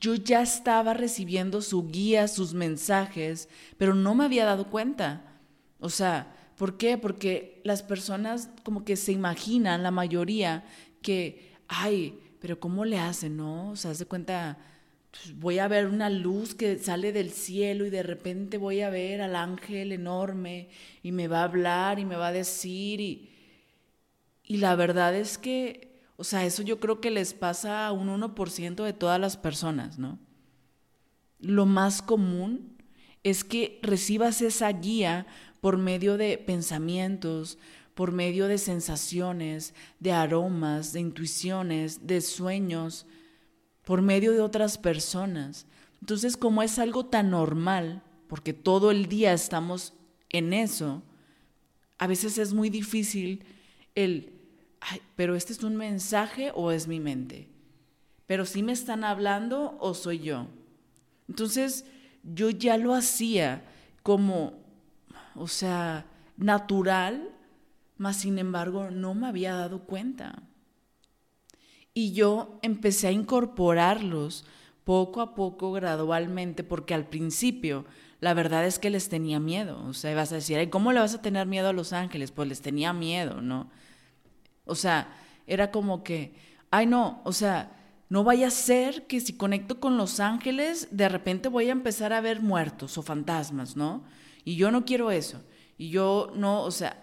yo 0.00 0.14
ya 0.14 0.42
estaba 0.42 0.94
recibiendo 0.94 1.62
su 1.62 1.88
guía, 1.88 2.28
sus 2.28 2.54
mensajes, 2.54 3.48
pero 3.78 3.94
no 3.94 4.14
me 4.14 4.24
había 4.24 4.44
dado 4.44 4.70
cuenta. 4.70 5.40
O 5.80 5.90
sea, 5.90 6.34
¿por 6.56 6.76
qué? 6.76 6.98
Porque 6.98 7.60
las 7.64 7.82
personas 7.82 8.48
como 8.64 8.84
que 8.84 8.96
se 8.96 9.12
imaginan, 9.12 9.82
la 9.82 9.90
mayoría, 9.90 10.64
que, 11.02 11.52
ay, 11.68 12.18
pero 12.40 12.58
¿cómo 12.58 12.84
le 12.84 12.98
hacen, 12.98 13.36
no? 13.36 13.70
O 13.70 13.76
sea, 13.76 13.94
se 13.94 14.06
cuenta, 14.06 14.58
pues 15.12 15.38
voy 15.38 15.60
a 15.60 15.68
ver 15.68 15.86
una 15.86 16.10
luz 16.10 16.56
que 16.56 16.76
sale 16.78 17.12
del 17.12 17.30
cielo 17.30 17.86
y 17.86 17.90
de 17.90 18.02
repente 18.02 18.58
voy 18.58 18.80
a 18.80 18.90
ver 18.90 19.22
al 19.22 19.36
ángel 19.36 19.92
enorme 19.92 20.68
y 21.04 21.12
me 21.12 21.28
va 21.28 21.42
a 21.42 21.44
hablar 21.44 22.00
y 22.00 22.04
me 22.04 22.16
va 22.16 22.28
a 22.28 22.32
decir 22.32 23.00
y, 23.00 23.30
y 24.42 24.56
la 24.56 24.74
verdad 24.74 25.14
es 25.14 25.38
que 25.38 25.92
o 26.22 26.24
sea, 26.24 26.44
eso 26.44 26.62
yo 26.62 26.78
creo 26.78 27.00
que 27.00 27.10
les 27.10 27.34
pasa 27.34 27.84
a 27.84 27.90
un 27.90 28.08
1% 28.08 28.84
de 28.84 28.92
todas 28.92 29.18
las 29.18 29.36
personas, 29.36 29.98
¿no? 29.98 30.20
Lo 31.40 31.66
más 31.66 32.00
común 32.00 32.76
es 33.24 33.42
que 33.42 33.80
recibas 33.82 34.40
esa 34.40 34.70
guía 34.70 35.26
por 35.60 35.78
medio 35.78 36.16
de 36.16 36.38
pensamientos, 36.38 37.58
por 37.94 38.12
medio 38.12 38.46
de 38.46 38.58
sensaciones, 38.58 39.74
de 39.98 40.12
aromas, 40.12 40.92
de 40.92 41.00
intuiciones, 41.00 42.06
de 42.06 42.20
sueños, 42.20 43.06
por 43.84 44.02
medio 44.02 44.32
de 44.32 44.40
otras 44.40 44.78
personas. 44.78 45.66
Entonces, 46.00 46.36
como 46.36 46.62
es 46.62 46.78
algo 46.78 47.06
tan 47.06 47.30
normal, 47.30 48.02
porque 48.28 48.52
todo 48.52 48.90
el 48.90 49.06
día 49.06 49.32
estamos 49.32 49.94
en 50.30 50.52
eso, 50.52 51.02
a 51.98 52.06
veces 52.06 52.38
es 52.38 52.52
muy 52.54 52.70
difícil 52.70 53.44
el 53.94 54.32
pero 55.16 55.34
este 55.34 55.52
es 55.52 55.62
un 55.62 55.76
mensaje 55.76 56.50
o 56.54 56.72
es 56.72 56.88
mi 56.88 57.00
mente. 57.00 57.48
Pero 58.26 58.44
si 58.44 58.62
me 58.62 58.72
están 58.72 59.04
hablando 59.04 59.76
o 59.80 59.94
soy 59.94 60.20
yo. 60.20 60.46
Entonces, 61.28 61.84
yo 62.22 62.50
ya 62.50 62.76
lo 62.76 62.94
hacía 62.94 63.64
como, 64.02 64.54
o 65.34 65.48
sea, 65.48 66.06
natural, 66.36 67.30
mas 67.96 68.16
sin 68.16 68.38
embargo 68.38 68.90
no 68.90 69.14
me 69.14 69.28
había 69.28 69.54
dado 69.54 69.80
cuenta. 69.80 70.42
Y 71.94 72.12
yo 72.12 72.58
empecé 72.62 73.08
a 73.08 73.12
incorporarlos 73.12 74.44
poco 74.84 75.20
a 75.20 75.34
poco, 75.34 75.72
gradualmente, 75.72 76.64
porque 76.64 76.94
al 76.94 77.06
principio 77.06 77.84
la 78.20 78.34
verdad 78.34 78.64
es 78.66 78.78
que 78.78 78.90
les 78.90 79.08
tenía 79.08 79.40
miedo. 79.40 79.82
O 79.84 79.94
sea, 79.94 80.14
vas 80.14 80.32
a 80.32 80.36
decir, 80.36 80.70
¿cómo 80.70 80.92
le 80.92 81.00
vas 81.00 81.14
a 81.14 81.22
tener 81.22 81.46
miedo 81.46 81.68
a 81.68 81.72
los 81.72 81.92
ángeles? 81.92 82.30
Pues 82.30 82.48
les 82.48 82.62
tenía 82.62 82.92
miedo, 82.92 83.40
¿no? 83.40 83.70
O 84.64 84.74
sea, 84.74 85.12
era 85.46 85.70
como 85.70 86.04
que, 86.04 86.34
ay 86.70 86.86
no, 86.86 87.20
o 87.24 87.32
sea, 87.32 87.72
no 88.08 88.24
vaya 88.24 88.46
a 88.46 88.50
ser 88.50 89.06
que 89.06 89.20
si 89.20 89.32
conecto 89.32 89.80
con 89.80 89.96
los 89.96 90.20
ángeles, 90.20 90.88
de 90.92 91.08
repente 91.08 91.48
voy 91.48 91.68
a 91.68 91.72
empezar 91.72 92.12
a 92.12 92.20
ver 92.20 92.40
muertos 92.40 92.96
o 92.96 93.02
fantasmas, 93.02 93.76
¿no? 93.76 94.04
Y 94.44 94.56
yo 94.56 94.70
no 94.70 94.84
quiero 94.84 95.10
eso. 95.10 95.42
Y 95.76 95.88
yo 95.88 96.30
no, 96.36 96.62
o 96.62 96.70
sea, 96.70 97.01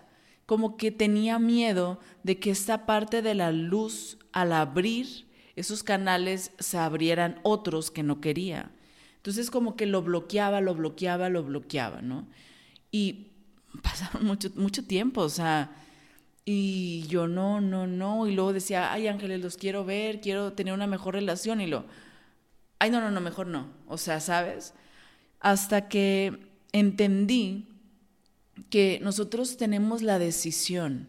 como 0.50 0.78
que 0.78 0.90
tenía 0.90 1.38
miedo 1.38 2.00
de 2.24 2.40
que 2.40 2.50
esta 2.50 2.88
parte 2.88 3.22
de 3.22 3.36
la 3.36 3.52
luz 3.52 4.18
al 4.32 4.52
abrir 4.52 5.28
esos 5.56 5.84
canales 5.84 6.54
se 6.58 6.80
abrieran 6.80 7.40
otros 7.44 7.92
que 7.92 8.02
no 8.02 8.20
quería. 8.20 8.72
Entonces 9.18 9.52
como 9.52 9.76
que 9.76 9.86
lo 9.86 10.02
bloqueaba, 10.02 10.60
lo 10.60 10.74
bloqueaba, 10.74 11.30
lo 11.30 11.44
bloqueaba, 11.44 12.02
¿no? 12.02 12.28
Y 12.90 13.28
pasaron 13.84 14.26
mucho, 14.26 14.50
mucho 14.56 14.84
tiempo, 14.84 15.22
o 15.22 15.30
sea, 15.30 15.70
y 16.46 17.06
yo 17.08 17.28
no, 17.28 17.62
no, 17.62 17.86
no, 17.86 18.26
y 18.26 18.34
luego 18.34 18.52
decía, 18.52 18.92
ay 18.92 19.08
Ángeles, 19.08 19.42
los 19.42 19.56
quiero 19.56 19.86
ver, 19.86 20.20
quiero 20.20 20.54
tener 20.54 20.74
una 20.74 20.88
mejor 20.88 21.14
relación, 21.14 21.62
y 21.62 21.68
lo, 21.68 21.86
ay 22.80 22.90
no, 22.90 23.02
no, 23.02 23.12
no, 23.12 23.22
mejor 23.22 23.46
no, 23.46 23.68
o 23.86 24.00
sea, 24.00 24.20
¿sabes? 24.20 24.74
Hasta 25.42 25.90
que 25.90 26.50
entendí 26.72 27.68
que 28.70 29.00
nosotros 29.02 29.58
tenemos 29.58 30.02
la 30.02 30.20
decisión. 30.20 31.08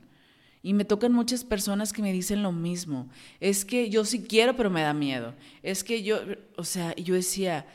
Y 0.62 0.74
me 0.74 0.84
tocan 0.84 1.12
muchas 1.12 1.44
personas 1.44 1.92
que 1.92 2.02
me 2.02 2.12
dicen 2.12 2.42
lo 2.42 2.52
mismo. 2.52 3.08
Es 3.40 3.64
que 3.64 3.88
yo 3.88 4.04
sí 4.04 4.22
quiero, 4.22 4.56
pero 4.56 4.68
me 4.68 4.82
da 4.82 4.92
miedo. 4.92 5.34
Es 5.62 5.82
que 5.82 6.02
yo, 6.02 6.18
o 6.56 6.64
sea, 6.64 6.94
yo 6.96 7.14
decía, 7.14 7.66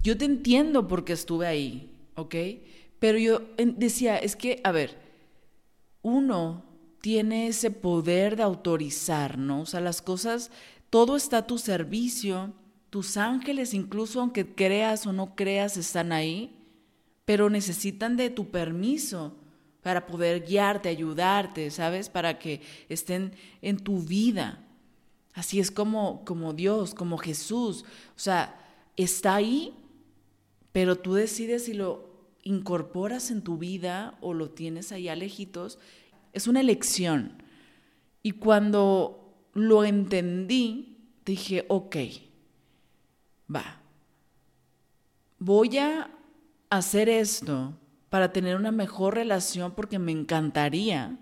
yo 0.00 0.16
te 0.18 0.26
entiendo 0.26 0.86
porque 0.86 1.14
estuve 1.14 1.46
ahí, 1.46 1.90
¿ok? 2.14 2.34
Pero 2.98 3.18
yo 3.18 3.42
decía, 3.56 4.18
es 4.18 4.36
que, 4.36 4.60
a 4.64 4.72
ver, 4.72 4.98
uno 6.02 6.62
tiene 7.00 7.48
ese 7.48 7.70
poder 7.70 8.36
de 8.36 8.42
autorizar, 8.42 9.38
¿no? 9.38 9.62
O 9.62 9.66
sea, 9.66 9.80
las 9.80 10.02
cosas, 10.02 10.50
todo 10.90 11.16
está 11.16 11.38
a 11.38 11.46
tu 11.46 11.56
servicio, 11.58 12.52
tus 12.90 13.16
ángeles, 13.16 13.72
incluso 13.72 14.20
aunque 14.20 14.46
creas 14.46 15.06
o 15.06 15.12
no 15.12 15.34
creas, 15.34 15.76
están 15.78 16.12
ahí 16.12 16.63
pero 17.24 17.50
necesitan 17.50 18.16
de 18.16 18.30
tu 18.30 18.50
permiso 18.50 19.36
para 19.82 20.06
poder 20.06 20.44
guiarte, 20.44 20.88
ayudarte, 20.88 21.70
¿sabes? 21.70 22.08
Para 22.08 22.38
que 22.38 22.60
estén 22.88 23.34
en 23.60 23.78
tu 23.78 24.00
vida. 24.00 24.64
Así 25.34 25.60
es 25.60 25.70
como, 25.70 26.24
como 26.24 26.52
Dios, 26.52 26.94
como 26.94 27.18
Jesús. 27.18 27.84
O 28.16 28.18
sea, 28.18 28.56
está 28.96 29.34
ahí, 29.34 29.74
pero 30.72 30.96
tú 30.96 31.14
decides 31.14 31.66
si 31.66 31.74
lo 31.74 32.14
incorporas 32.44 33.30
en 33.30 33.42
tu 33.42 33.58
vida 33.58 34.16
o 34.20 34.32
lo 34.32 34.50
tienes 34.50 34.92
allá 34.92 35.14
lejitos. 35.16 35.78
Es 36.32 36.46
una 36.46 36.60
elección. 36.60 37.42
Y 38.22 38.32
cuando 38.32 39.34
lo 39.52 39.84
entendí, 39.84 40.96
dije, 41.24 41.64
ok, 41.68 41.96
va, 43.54 43.80
voy 45.38 45.78
a 45.78 46.10
hacer 46.76 47.08
esto 47.08 47.78
para 48.10 48.32
tener 48.32 48.56
una 48.56 48.72
mejor 48.72 49.14
relación 49.14 49.72
porque 49.72 49.98
me 49.98 50.12
encantaría, 50.12 51.18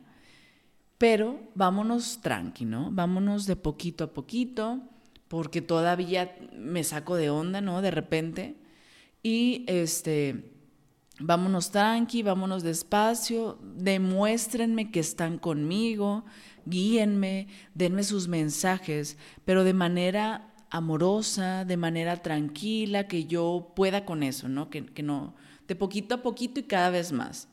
pero 0.99 1.41
vámonos 1.55 2.21
tranqui, 2.21 2.65
¿no? 2.65 2.91
Vámonos 2.93 3.47
de 3.47 3.57
poquito 3.57 4.05
a 4.05 4.13
poquito 4.13 4.81
porque 5.29 5.63
todavía 5.63 6.37
me 6.55 6.85
saco 6.85 7.17
de 7.17 7.31
onda, 7.31 7.61
¿no? 7.61 7.81
De 7.81 7.91
repente. 7.91 8.57
Y 9.23 9.65
este, 9.69 10.53
vámonos 11.19 11.71
tranqui, 11.71 12.23
vámonos 12.23 12.63
despacio, 12.63 13.59
demuéstrenme 13.63 14.91
que 14.91 15.01
están 15.01 15.39
conmigo, 15.39 16.25
guíenme, 16.67 17.49
denme 17.75 18.03
sus 18.03 18.29
mensajes, 18.29 19.17
pero 19.45 19.65
de 19.65 19.75
manera 19.75 20.52
amorosa, 20.73 21.67
de 21.67 21.77
manera 21.77 22.23
tranquila, 22.23 23.07
que 23.07 23.27
yo 23.27 23.73
pueda 23.77 24.07
con 24.07 24.23
eso, 24.23 24.49
¿no? 24.49 24.71
Que, 24.71 24.87
que 24.87 25.03
no, 25.03 25.35
de 25.69 25.77
poquito 25.77 26.15
a 26.15 26.23
poquito 26.23 26.61
y 26.61 26.63
cada 26.63 26.89
vez 26.89 27.13
más. 27.13 27.49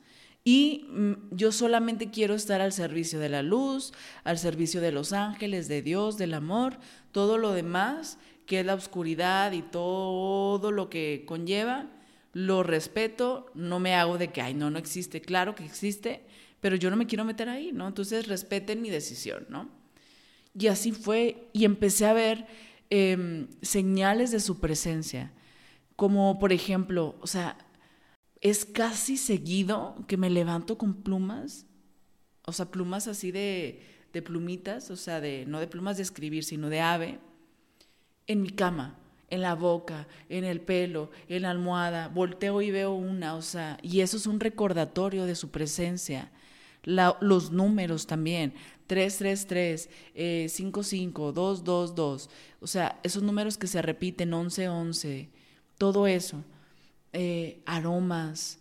Y 0.45 0.88
mm, 0.89 1.35
yo 1.35 1.51
solamente 1.51 2.11
quiero 2.11 2.33
estar 2.33 2.61
al 2.61 2.71
servicio 2.71 3.19
de 3.19 3.27
la 3.27 3.43
luz, 3.43 3.91
al 4.23 4.38
servicio 4.38 4.79
de 4.79 4.93
los 4.93 5.11
ángeles, 5.11 5.67
de 5.67 5.81
Dios, 5.81 6.17
del 6.17 6.33
amor, 6.33 6.79
todo 7.11 7.38
lo 7.38 7.51
demás, 7.51 8.17
que 8.45 8.62
es 8.62 8.65
la 8.65 8.73
oscuridad 8.73 9.51
y 9.51 9.63
todo 9.63 10.71
lo 10.71 10.89
que 10.89 11.25
conlleva, 11.27 11.88
lo 12.32 12.63
respeto, 12.63 13.47
no 13.53 13.82
me 13.82 13.95
hago 13.95 14.17
de 14.17 14.29
que, 14.29 14.41
ay, 14.41 14.53
no, 14.53 14.71
no 14.71 14.79
existe, 14.79 15.19
claro 15.19 15.55
que 15.55 15.65
existe, 15.65 16.23
pero 16.62 16.77
yo 16.77 16.89
no 16.89 16.95
me 16.95 17.05
quiero 17.05 17.25
meter 17.25 17.49
ahí, 17.49 17.71
¿no? 17.73 17.86
Entonces 17.86 18.27
respeten 18.27 18.82
mi 18.82 18.89
decisión, 18.89 19.45
¿no? 19.49 19.67
Y 20.58 20.67
así 20.67 20.93
fue, 20.93 21.49
y 21.51 21.65
empecé 21.65 22.05
a 22.05 22.13
ver 22.13 22.47
Em, 22.91 23.47
señales 23.62 24.32
de 24.32 24.39
su 24.39 24.60
presencia, 24.60 25.32
como 25.95 26.39
por 26.39 26.52
ejemplo, 26.52 27.15
o 27.21 27.28
sea, 27.28 27.56
es 28.41 28.65
casi 28.65 29.15
seguido 29.17 29.95
que 30.08 30.17
me 30.17 30.30
levanto 30.32 30.78
con 30.78 31.04
plumas, 31.04 31.67
o 32.45 32.52
sea, 32.52 32.71
plumas 32.71 33.08
así 33.08 33.32
de, 33.32 33.84
de 34.12 34.21
plumitas, 34.23 34.89
o 34.89 34.95
sea, 34.95 35.21
de, 35.21 35.45
no 35.45 35.60
de 35.60 35.67
plumas 35.67 35.97
de 35.97 36.04
escribir, 36.04 36.43
sino 36.43 36.69
de 36.69 36.82
ave, 36.82 37.19
en 38.25 38.41
mi 38.41 38.49
cama, 38.49 38.97
en 39.30 39.41
la 39.41 39.54
boca, 39.56 40.08
en 40.30 40.43
el 40.43 40.62
pelo, 40.62 41.12
en 41.28 41.43
la 41.43 41.52
almohada, 41.52 42.08
volteo 42.08 42.62
y 42.62 42.71
veo 42.71 42.93
una, 42.93 43.36
o 43.36 43.41
sea, 43.41 43.78
y 43.84 44.02
eso 44.02 44.17
es 44.17 44.25
un 44.25 44.39
recordatorio 44.39 45.25
de 45.25 45.36
su 45.36 45.52
presencia. 45.52 46.32
los 46.86 47.52
números 47.52 48.08
también, 48.08 48.54
333, 48.88 49.89
eh, 50.15 50.47
55, 50.49 51.32
222, 51.32 52.30
o 52.62 52.67
sea, 52.67 53.00
esos 53.04 53.24
números 53.24 53.58
que 53.58 53.67
se 53.67 53.82
repiten, 53.82 54.30
1111, 54.30 55.30
todo 55.78 56.08
eso, 56.08 56.43
eh, 57.13 57.62
aromas, 57.65 58.60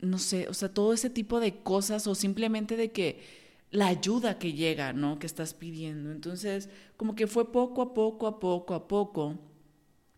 no 0.00 0.18
sé, 0.18 0.48
o 0.48 0.54
sea, 0.54 0.72
todo 0.72 0.92
ese 0.92 1.10
tipo 1.10 1.40
de 1.40 1.62
cosas 1.62 2.06
o 2.06 2.14
simplemente 2.14 2.76
de 2.76 2.92
que 2.92 3.46
la 3.70 3.88
ayuda 3.88 4.38
que 4.38 4.52
llega, 4.52 4.92
¿no? 4.92 5.18
Que 5.18 5.26
estás 5.26 5.54
pidiendo. 5.54 6.10
Entonces, 6.10 6.68
como 6.96 7.14
que 7.14 7.26
fue 7.26 7.52
poco 7.52 7.82
a 7.82 7.94
poco, 7.94 8.26
a 8.26 8.38
poco, 8.38 8.74
a 8.74 8.88
poco. 8.88 9.38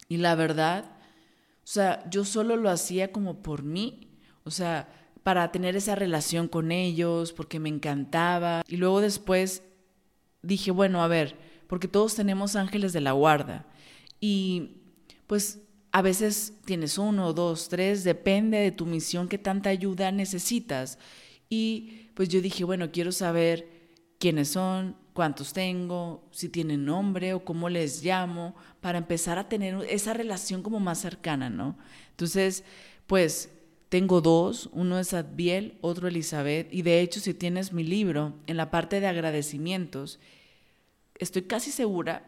Y 0.08 0.18
la 0.18 0.34
verdad, 0.34 0.84
o 0.84 1.70
sea, 1.70 2.08
yo 2.10 2.24
solo 2.24 2.56
lo 2.56 2.70
hacía 2.70 3.12
como 3.12 3.42
por 3.42 3.62
mí. 3.62 4.08
O 4.44 4.50
sea, 4.50 4.88
para 5.22 5.50
tener 5.52 5.76
esa 5.76 5.94
relación 5.94 6.48
con 6.48 6.72
ellos, 6.72 7.32
porque 7.32 7.60
me 7.60 7.68
encantaba. 7.68 8.62
Y 8.68 8.76
luego 8.76 9.00
después 9.00 9.62
dije, 10.42 10.70
bueno, 10.70 11.02
a 11.02 11.08
ver, 11.08 11.36
porque 11.68 11.86
todos 11.86 12.16
tenemos 12.16 12.56
ángeles 12.56 12.92
de 12.92 13.00
la 13.00 13.12
guarda. 13.12 13.66
Y 14.20 14.78
pues 15.28 15.60
a 15.92 16.02
veces 16.02 16.54
tienes 16.64 16.98
uno, 16.98 17.32
dos, 17.32 17.68
tres, 17.68 18.02
depende 18.02 18.58
de 18.58 18.72
tu 18.72 18.86
misión, 18.86 19.28
qué 19.28 19.38
tanta 19.38 19.70
ayuda 19.70 20.10
necesitas. 20.10 20.98
Y 21.48 22.10
pues 22.14 22.28
yo 22.28 22.40
dije, 22.40 22.64
bueno, 22.64 22.90
quiero 22.90 23.12
saber 23.12 23.68
quiénes 24.18 24.48
son, 24.48 24.96
cuántos 25.12 25.52
tengo, 25.52 26.28
si 26.30 26.48
tienen 26.48 26.84
nombre 26.84 27.34
o 27.34 27.44
cómo 27.44 27.68
les 27.68 28.04
llamo, 28.04 28.54
para 28.80 28.98
empezar 28.98 29.38
a 29.38 29.48
tener 29.48 29.76
esa 29.88 30.14
relación 30.14 30.62
como 30.62 30.80
más 30.80 30.98
cercana, 31.00 31.50
¿no? 31.50 31.78
Entonces, 32.10 32.64
pues 33.06 33.50
tengo 33.88 34.20
dos, 34.20 34.68
uno 34.72 34.98
es 34.98 35.14
Adbiel, 35.14 35.78
otro 35.80 36.08
Elizabeth, 36.08 36.72
y 36.72 36.82
de 36.82 37.00
hecho 37.00 37.20
si 37.20 37.34
tienes 37.34 37.72
mi 37.72 37.84
libro, 37.84 38.34
en 38.46 38.56
la 38.56 38.70
parte 38.70 39.00
de 39.00 39.06
agradecimientos, 39.06 40.20
estoy 41.18 41.42
casi 41.42 41.70
segura 41.70 42.22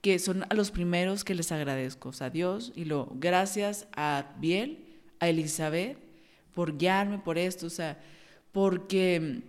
que 0.00 0.18
son 0.18 0.44
a 0.48 0.54
los 0.54 0.70
primeros 0.70 1.24
que 1.24 1.34
les 1.34 1.52
agradezco, 1.52 2.10
o 2.10 2.12
sea, 2.12 2.28
a 2.28 2.30
Dios, 2.30 2.72
y 2.74 2.84
lo 2.84 3.12
gracias 3.14 3.86
a 3.94 4.18
Adbiel, 4.18 4.84
a 5.18 5.28
Elizabeth, 5.28 5.98
por 6.54 6.78
guiarme 6.78 7.18
por 7.18 7.38
esto, 7.38 7.66
o 7.66 7.70
sea, 7.70 7.98
porque 8.52 9.42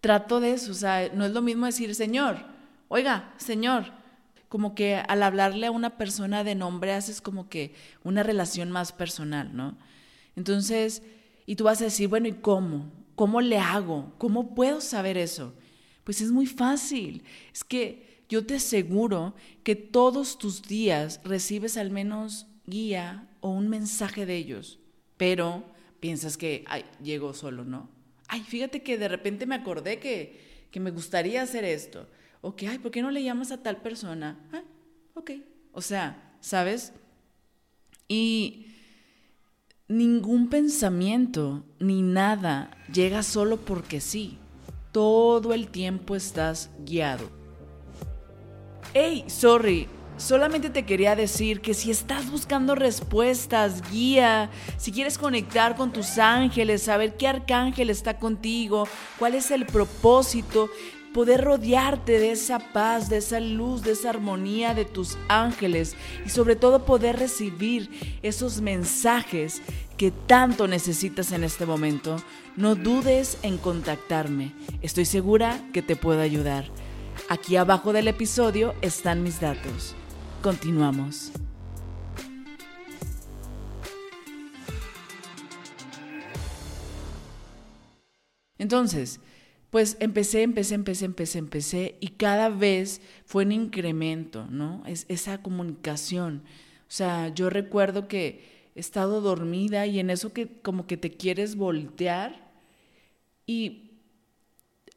trato 0.00 0.40
de 0.40 0.52
eso, 0.52 0.72
o 0.72 0.74
sea, 0.74 1.10
no 1.14 1.24
es 1.24 1.32
lo 1.32 1.42
mismo 1.42 1.66
decir, 1.66 1.94
Señor, 1.94 2.44
oiga, 2.88 3.32
Señor, 3.38 3.86
como 4.48 4.74
que 4.74 4.96
al 4.96 5.22
hablarle 5.22 5.68
a 5.68 5.70
una 5.70 5.96
persona 5.96 6.44
de 6.44 6.54
nombre 6.54 6.92
haces 6.92 7.22
como 7.22 7.48
que 7.48 7.74
una 8.04 8.22
relación 8.22 8.70
más 8.70 8.92
personal, 8.92 9.56
¿no? 9.56 9.78
Entonces, 10.36 11.02
y 11.46 11.56
tú 11.56 11.64
vas 11.64 11.80
a 11.80 11.84
decir, 11.84 12.08
bueno, 12.08 12.28
¿y 12.28 12.32
cómo? 12.32 12.90
¿Cómo 13.14 13.40
le 13.40 13.58
hago? 13.58 14.12
¿Cómo 14.18 14.54
puedo 14.54 14.80
saber 14.82 15.16
eso? 15.16 15.54
Pues 16.04 16.20
es 16.20 16.30
muy 16.30 16.46
fácil. 16.46 17.22
Es 17.52 17.64
que 17.64 18.24
yo 18.28 18.46
te 18.46 18.56
aseguro 18.56 19.34
que 19.62 19.76
todos 19.76 20.38
tus 20.38 20.62
días 20.62 21.20
recibes 21.24 21.76
al 21.76 21.90
menos 21.90 22.46
guía 22.66 23.28
o 23.40 23.50
un 23.50 23.68
mensaje 23.68 24.26
de 24.26 24.36
ellos, 24.36 24.78
pero 25.16 25.64
piensas 26.00 26.36
que, 26.36 26.64
ay, 26.66 26.84
llegó 27.02 27.34
solo, 27.34 27.64
¿no? 27.64 27.88
Ay, 28.28 28.42
fíjate 28.42 28.82
que 28.82 28.98
de 28.98 29.08
repente 29.08 29.46
me 29.46 29.54
acordé 29.54 29.98
que, 29.98 30.66
que 30.70 30.80
me 30.80 30.90
gustaría 30.90 31.42
hacer 31.42 31.64
esto. 31.64 32.08
O 32.40 32.56
que, 32.56 32.68
ay, 32.68 32.78
¿por 32.78 32.90
qué 32.90 33.02
no 33.02 33.10
le 33.10 33.22
llamas 33.22 33.52
a 33.52 33.62
tal 33.62 33.82
persona? 33.82 34.40
Ah, 34.52 34.62
ok. 35.14 35.32
O 35.72 35.82
sea, 35.82 36.36
¿sabes? 36.40 36.92
Y 38.08 38.72
Ningún 39.92 40.48
pensamiento 40.48 41.66
ni 41.78 42.00
nada 42.00 42.70
llega 42.90 43.22
solo 43.22 43.58
porque 43.58 44.00
sí. 44.00 44.38
Todo 44.92 45.54
el 45.54 45.68
tiempo 45.68 46.14
estás 46.14 46.70
guiado. 46.84 47.24
Hey, 48.92 49.24
sorry, 49.26 49.88
solamente 50.18 50.68
te 50.68 50.84
quería 50.84 51.16
decir 51.16 51.62
que 51.62 51.72
si 51.72 51.90
estás 51.90 52.30
buscando 52.30 52.74
respuestas, 52.74 53.90
guía, 53.90 54.50
si 54.76 54.92
quieres 54.92 55.16
conectar 55.16 55.76
con 55.76 55.94
tus 55.94 56.18
ángeles, 56.18 56.82
saber 56.82 57.16
qué 57.16 57.26
arcángel 57.26 57.88
está 57.88 58.18
contigo, 58.18 58.86
cuál 59.18 59.34
es 59.34 59.50
el 59.50 59.64
propósito, 59.64 60.68
poder 61.12 61.44
rodearte 61.44 62.18
de 62.18 62.32
esa 62.32 62.58
paz, 62.58 63.08
de 63.08 63.18
esa 63.18 63.40
luz, 63.40 63.82
de 63.82 63.92
esa 63.92 64.10
armonía 64.10 64.74
de 64.74 64.84
tus 64.84 65.18
ángeles 65.28 65.94
y 66.24 66.30
sobre 66.30 66.56
todo 66.56 66.84
poder 66.84 67.18
recibir 67.18 67.90
esos 68.22 68.60
mensajes 68.60 69.62
que 69.96 70.10
tanto 70.10 70.66
necesitas 70.66 71.32
en 71.32 71.44
este 71.44 71.66
momento, 71.66 72.16
no 72.56 72.74
dudes 72.74 73.38
en 73.42 73.58
contactarme. 73.58 74.52
Estoy 74.80 75.04
segura 75.04 75.60
que 75.72 75.82
te 75.82 75.96
puedo 75.96 76.20
ayudar. 76.20 76.64
Aquí 77.28 77.56
abajo 77.56 77.92
del 77.92 78.08
episodio 78.08 78.74
están 78.82 79.22
mis 79.22 79.40
datos. 79.40 79.94
Continuamos. 80.42 81.32
Entonces, 88.58 89.20
pues 89.72 89.96
empecé, 90.00 90.42
empecé, 90.42 90.74
empecé, 90.74 91.06
empecé, 91.06 91.38
empecé 91.38 91.96
y 91.98 92.08
cada 92.08 92.50
vez 92.50 93.00
fue 93.24 93.46
un 93.46 93.52
incremento, 93.52 94.46
¿no? 94.50 94.82
Es 94.84 95.06
esa 95.08 95.40
comunicación. 95.40 96.42
O 96.82 96.90
sea, 96.90 97.30
yo 97.30 97.48
recuerdo 97.48 98.06
que 98.06 98.68
he 98.74 98.80
estado 98.80 99.22
dormida 99.22 99.86
y 99.86 99.98
en 99.98 100.10
eso 100.10 100.34
que 100.34 100.60
como 100.60 100.86
que 100.86 100.98
te 100.98 101.10
quieres 101.10 101.56
voltear 101.56 102.52
y 103.46 103.92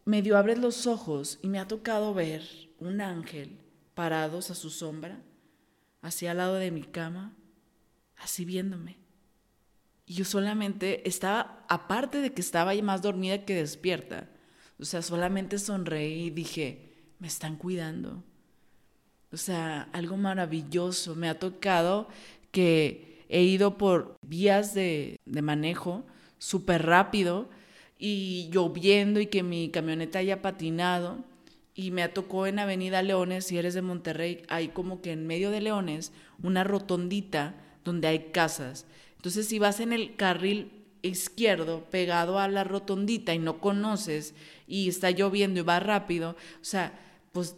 medio 0.03 0.37
abres 0.37 0.59
los 0.59 0.87
ojos 0.87 1.39
y 1.41 1.47
me 1.47 1.59
ha 1.59 1.69
tocado 1.69 2.13
ver 2.13 2.43
un 2.77 2.99
ángel 2.99 3.57
parados 3.93 4.51
a 4.51 4.55
su 4.55 4.69
sombra, 4.69 5.21
así 6.01 6.27
al 6.27 6.35
lado 6.35 6.55
de 6.55 6.71
mi 6.71 6.83
cama, 6.83 7.33
así 8.17 8.43
viéndome. 8.43 8.97
Y 10.05 10.15
yo 10.15 10.25
solamente 10.25 11.07
estaba, 11.07 11.65
aparte 11.69 12.17
de 12.17 12.33
que 12.33 12.41
estaba 12.41 12.73
más 12.83 13.01
dormida 13.01 13.45
que 13.45 13.55
despierta, 13.55 14.34
o 14.79 14.85
sea, 14.85 15.01
solamente 15.01 15.57
sonreí 15.57 16.25
y 16.25 16.29
dije, 16.29 16.91
me 17.19 17.27
están 17.27 17.55
cuidando. 17.55 18.23
O 19.31 19.37
sea, 19.37 19.89
algo 19.93 20.17
maravilloso. 20.17 21.15
Me 21.15 21.29
ha 21.29 21.39
tocado 21.39 22.07
que 22.51 23.25
he 23.29 23.41
ido 23.43 23.77
por 23.77 24.17
vías 24.21 24.73
de, 24.73 25.17
de 25.25 25.41
manejo 25.41 26.05
súper 26.37 26.85
rápido 26.85 27.49
y 27.97 28.49
lloviendo 28.51 29.19
y 29.19 29.27
que 29.27 29.43
mi 29.43 29.69
camioneta 29.69 30.19
haya 30.19 30.41
patinado. 30.41 31.23
Y 31.73 31.91
me 31.91 32.07
tocó 32.07 32.47
en 32.47 32.59
Avenida 32.59 33.01
Leones, 33.01 33.47
si 33.47 33.57
eres 33.57 33.73
de 33.73 33.81
Monterrey, 33.81 34.43
hay 34.47 34.69
como 34.69 35.01
que 35.01 35.11
en 35.11 35.27
medio 35.27 35.51
de 35.51 35.61
Leones 35.61 36.13
una 36.41 36.63
rotondita 36.63 37.55
donde 37.83 38.07
hay 38.07 38.31
casas. 38.31 38.85
Entonces, 39.17 39.47
si 39.47 39.59
vas 39.59 39.79
en 39.79 39.91
el 39.91 40.15
carril 40.15 40.71
izquierdo 41.07 41.85
pegado 41.91 42.39
a 42.39 42.47
la 42.47 42.63
rotondita 42.63 43.33
y 43.33 43.39
no 43.39 43.59
conoces 43.59 44.33
y 44.67 44.89
está 44.89 45.11
lloviendo 45.11 45.59
y 45.59 45.63
va 45.63 45.79
rápido, 45.79 46.31
o 46.61 46.63
sea, 46.63 46.99
pues 47.31 47.55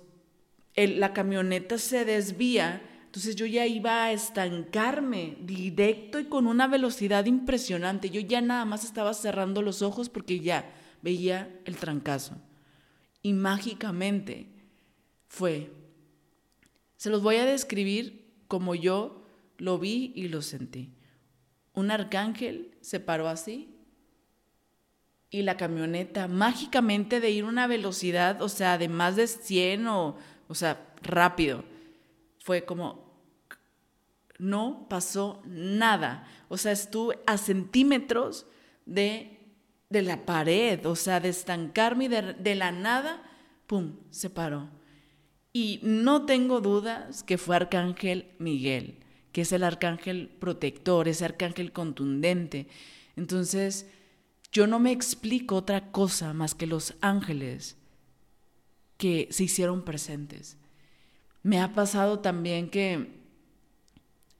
la 0.75 1.13
camioneta 1.13 1.77
se 1.77 2.05
desvía, 2.05 2.81
entonces 3.05 3.35
yo 3.35 3.45
ya 3.45 3.65
iba 3.65 4.03
a 4.03 4.11
estancarme 4.11 5.37
directo 5.41 6.19
y 6.19 6.25
con 6.25 6.45
una 6.45 6.67
velocidad 6.67 7.25
impresionante. 7.25 8.11
Yo 8.11 8.21
ya 8.21 8.41
nada 8.41 8.63
más 8.65 8.83
estaba 8.83 9.13
cerrando 9.15 9.63
los 9.63 9.81
ojos 9.81 10.09
porque 10.09 10.39
ya 10.39 10.71
veía 11.01 11.49
el 11.65 11.77
trancazo. 11.77 12.35
Y 13.23 13.33
mágicamente 13.33 14.47
fue, 15.27 15.71
se 16.95 17.09
los 17.09 17.23
voy 17.23 17.37
a 17.37 17.45
describir 17.45 18.27
como 18.47 18.75
yo 18.75 19.23
lo 19.57 19.79
vi 19.79 20.11
y 20.15 20.27
lo 20.27 20.43
sentí 20.43 20.91
un 21.77 21.91
arcángel 21.91 22.75
se 22.81 22.99
paró 22.99 23.27
así 23.27 23.69
y 25.29 25.43
la 25.43 25.57
camioneta 25.57 26.27
mágicamente 26.27 27.19
de 27.19 27.29
ir 27.29 27.43
a 27.43 27.49
una 27.49 27.67
velocidad, 27.67 28.41
o 28.41 28.49
sea, 28.49 28.79
de 28.79 28.89
más 28.89 29.15
de 29.15 29.27
100 29.27 29.85
o, 29.85 30.17
o 30.47 30.55
sea, 30.55 30.87
rápido. 31.03 31.63
Fue 32.39 32.65
como, 32.65 33.21
no 34.39 34.87
pasó 34.89 35.43
nada. 35.45 36.27
O 36.49 36.57
sea, 36.57 36.71
estuve 36.71 37.19
a 37.27 37.37
centímetros 37.37 38.47
de, 38.87 39.37
de 39.91 40.01
la 40.01 40.25
pared, 40.25 40.83
o 40.87 40.95
sea, 40.95 41.19
de 41.19 41.29
estancarme 41.29 42.05
y 42.05 42.07
de, 42.07 42.33
de 42.33 42.55
la 42.55 42.71
nada, 42.71 43.21
¡pum!, 43.67 43.97
se 44.09 44.31
paró. 44.31 44.67
Y 45.53 45.79
no 45.83 46.25
tengo 46.25 46.59
dudas 46.59 47.21
que 47.21 47.37
fue 47.37 47.55
Arcángel 47.55 48.33
Miguel 48.39 48.96
que 49.37 49.41
es 49.41 49.51
el 49.51 49.63
arcángel 49.63 50.29
protector, 50.39 51.07
ese 51.07 51.23
arcángel 51.23 51.71
contundente. 51.71 52.65
Entonces, 53.15 53.85
yo 54.51 54.65
no 54.65 54.79
me 54.79 54.91
explico 54.91 55.57
otra 55.57 55.91
cosa 55.91 56.33
más 56.33 56.55
que 56.55 56.65
los 56.65 56.95
ángeles 57.01 57.77
que 58.97 59.27
se 59.29 59.43
hicieron 59.43 59.85
presentes. 59.85 60.57
Me 61.43 61.61
ha 61.61 61.75
pasado 61.75 62.17
también 62.17 62.71
que 62.71 63.09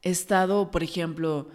he 0.02 0.10
estado, 0.10 0.72
por 0.72 0.82
ejemplo, 0.82 1.48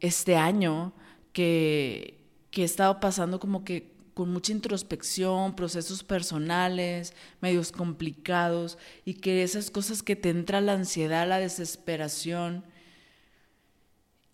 este 0.00 0.34
año, 0.34 0.92
que, 1.32 2.18
que 2.50 2.62
he 2.62 2.64
estado 2.64 2.98
pasando 2.98 3.38
como 3.38 3.64
que 3.64 3.92
con 4.12 4.32
mucha 4.32 4.50
introspección, 4.50 5.54
procesos 5.54 6.02
personales, 6.02 7.14
medios 7.40 7.70
complicados, 7.70 8.76
y 9.04 9.14
que 9.14 9.44
esas 9.44 9.70
cosas 9.70 10.02
que 10.02 10.16
te 10.16 10.30
entra 10.30 10.60
la 10.60 10.72
ansiedad, 10.72 11.28
la 11.28 11.38
desesperación, 11.38 12.64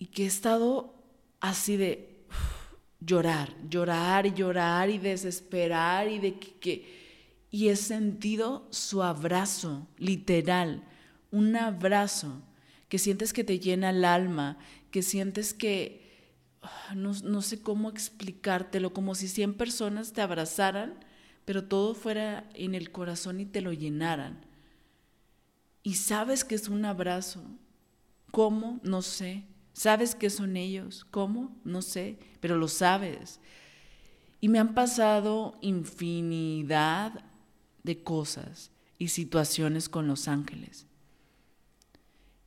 y 0.05 0.09
que 0.09 0.25
he 0.25 0.27
estado 0.27 1.03
así 1.41 1.79
de 1.79 2.27
llorar, 3.01 3.55
llorar 3.71 4.27
y 4.27 4.35
llorar 4.35 4.91
y 4.91 4.99
desesperar 4.99 6.09
y 6.09 6.19
de 6.19 6.39
que, 6.39 7.47
y 7.51 7.69
he 7.69 7.77
sentido 7.77 8.69
su 8.69 9.03
abrazo, 9.03 9.89
literal, 9.97 10.85
un 11.31 11.57
abrazo 11.57 12.43
que 12.91 12.99
sientes 12.99 13.33
que 13.33 13.45
te 13.45 13.59
llena 13.59 13.89
el 13.89 14.05
alma, 14.05 14.59
que 14.91 15.01
sientes 15.01 15.55
que 15.55 16.29
ah, 16.61 16.93
no, 16.95 17.13
no 17.23 17.41
sé 17.41 17.63
cómo 17.63 17.89
explicártelo, 17.89 18.93
como 18.93 19.15
si 19.15 19.27
100 19.27 19.55
personas 19.55 20.13
te 20.13 20.21
abrazaran, 20.21 21.03
pero 21.47 21.65
todo 21.65 21.95
fuera 21.95 22.47
en 22.53 22.75
el 22.75 22.93
corazón 22.93 23.41
y 23.41 23.47
te 23.47 23.63
lo 23.63 23.73
llenaran. 23.73 24.45
Y 25.83 25.95
sabes 25.95 26.45
que 26.45 26.57
es 26.57 26.69
un 26.69 26.85
abrazo. 26.85 27.43
¿Cómo? 28.33 28.81
No 28.83 29.01
sé. 29.01 29.47
¿Sabes 29.75 30.15
qué 30.15 30.31
son 30.31 30.57
ellos? 30.57 31.05
¿Cómo? 31.11 31.55
No 31.65 31.83
sé, 31.83 32.17
pero 32.41 32.57
lo 32.57 32.69
sabes. 32.69 33.41
Y 34.41 34.49
me 34.49 34.61
han 34.61 34.73
pasado 34.73 35.59
infinidad 35.61 37.25
de 37.83 38.03
cosas 38.03 38.71
y 38.99 39.09
situaciones 39.09 39.89
con 39.89 40.07
los 40.07 40.29
ángeles. 40.29 40.87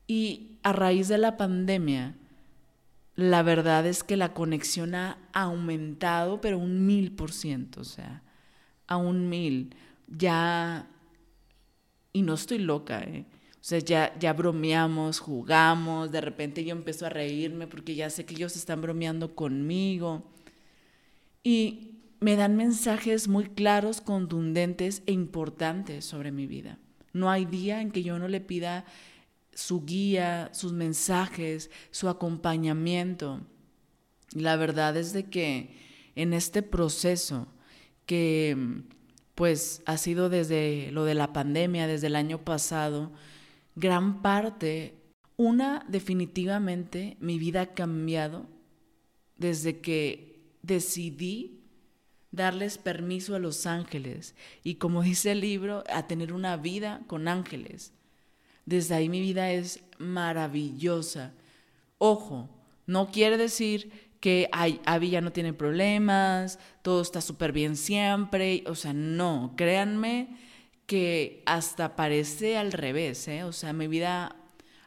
Y 0.08 0.58
a 0.64 0.72
raíz 0.72 1.10
de 1.10 1.18
la 1.18 1.36
pandemia, 1.36 2.16
la 3.16 3.44
verdad 3.44 3.86
es 3.86 4.06
que 4.06 4.16
la 4.16 4.34
conexión 4.34 4.96
ha 4.96 5.18
aumentado, 5.34 6.40
pero 6.40 6.58
un 6.58 6.86
mil 6.86 7.12
por 7.12 7.34
ciento, 7.34 7.82
o 7.82 7.84
sea, 7.84 8.24
a 8.88 8.96
un 8.96 9.28
mil. 9.28 9.76
Ya, 10.08 10.88
y 12.14 12.22
no 12.22 12.36
estoy 12.36 12.60
loca, 12.60 13.02
¿eh? 13.02 13.26
O 13.68 13.70
sea, 13.70 13.80
ya, 13.80 14.18
ya 14.18 14.32
bromeamos, 14.32 15.20
jugamos, 15.20 16.10
de 16.10 16.22
repente 16.22 16.64
yo 16.64 16.72
empiezo 16.72 17.06
a 17.06 17.10
reírme 17.10 17.68
porque 17.68 17.96
ya 17.96 18.10
sé 18.10 18.24
que 18.24 18.34
ellos 18.34 18.56
están 18.56 18.82
bromeando 18.82 19.36
conmigo. 19.36 20.24
Y 21.44 22.00
me 22.22 22.38
dan 22.38 22.56
mensajes 22.56 23.28
muy 23.28 23.44
claros, 23.50 24.00
contundentes 24.00 25.04
e 25.06 25.12
importantes 25.12 26.06
sobre 26.06 26.32
mi 26.32 26.48
vida. 26.48 26.80
No 27.12 27.30
hay 27.30 27.44
día 27.44 27.82
en 27.82 27.92
que 27.92 28.04
yo 28.04 28.18
no 28.20 28.30
le 28.30 28.40
pida 28.40 28.86
su 29.54 29.84
guía, 29.84 30.50
sus 30.54 30.72
mensajes, 30.72 31.70
su 31.92 32.08
acompañamiento. 32.08 33.42
La 34.32 34.56
verdad 34.56 34.96
es 34.96 35.12
de 35.12 35.26
que 35.26 35.76
en 36.16 36.32
este 36.32 36.62
proceso 36.62 37.50
que 38.06 38.86
pues 39.36 39.82
ha 39.86 39.98
sido 39.98 40.30
desde 40.30 40.90
lo 40.94 41.04
de 41.04 41.16
la 41.16 41.34
pandemia, 41.34 41.86
desde 41.86 42.08
el 42.08 42.16
año 42.16 42.46
pasado, 42.46 43.12
gran 43.78 44.24
parte, 44.24 44.96
una 45.38 45.86
definitivamente 45.88 47.16
mi 47.20 47.38
vida 47.38 47.62
ha 47.62 47.74
cambiado 47.76 48.48
desde 49.38 49.82
que 49.82 50.42
decidí 50.64 51.62
darles 52.32 52.80
permiso 52.80 53.36
a 53.36 53.40
los 53.40 53.68
ángeles 53.68 54.36
y 54.64 54.76
como 54.76 55.04
dice 55.04 55.32
el 55.32 55.42
libro, 55.42 55.84
a 55.94 56.08
tener 56.08 56.34
una 56.34 56.58
vida 56.58 57.02
con 57.06 57.28
ángeles. 57.28 57.94
Desde 58.66 58.96
ahí 58.96 59.10
mi 59.10 59.22
vida 59.22 59.52
es 59.52 59.84
maravillosa. 60.00 61.34
Ojo, 62.00 62.50
no 62.88 63.12
quiere 63.12 63.38
decir 63.38 64.10
que 64.20 64.50
ay, 64.52 64.82
Abby 64.86 65.12
ya 65.12 65.22
no 65.22 65.32
tiene 65.32 65.54
problemas, 65.54 66.58
todo 66.82 67.04
está 67.04 67.22
súper 67.22 67.52
bien 67.52 67.78
siempre. 67.78 68.64
O 68.66 68.74
sea, 68.74 68.92
no, 68.92 69.54
créanme 69.56 70.47
que 70.88 71.44
hasta 71.46 71.96
parece 71.96 72.58
al 72.58 72.72
revés, 72.72 73.28
¿eh? 73.28 73.44
O 73.44 73.52
sea, 73.54 73.74
mi 73.74 73.88
vida 73.88 74.36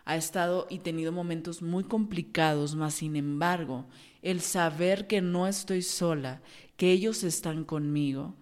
ha 0.04 0.16
estado 0.16 0.66
y 0.70 0.80
tenido 0.80 1.12
momentos 1.12 1.62
muy 1.62 1.84
complicados, 1.84 2.74
mas 2.74 2.94
sin 2.94 3.16
embargo, 3.16 3.86
el 4.22 4.40
saber 4.40 5.06
que 5.06 5.20
no 5.20 5.46
estoy 5.46 5.82
sola, 5.82 6.42
que 6.76 6.90
ellos 6.90 7.22
están 7.22 7.64
conmigo, 7.64 8.34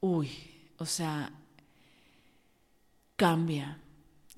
uy, 0.00 0.30
o 0.78 0.86
sea, 0.86 1.32
cambia, 3.16 3.78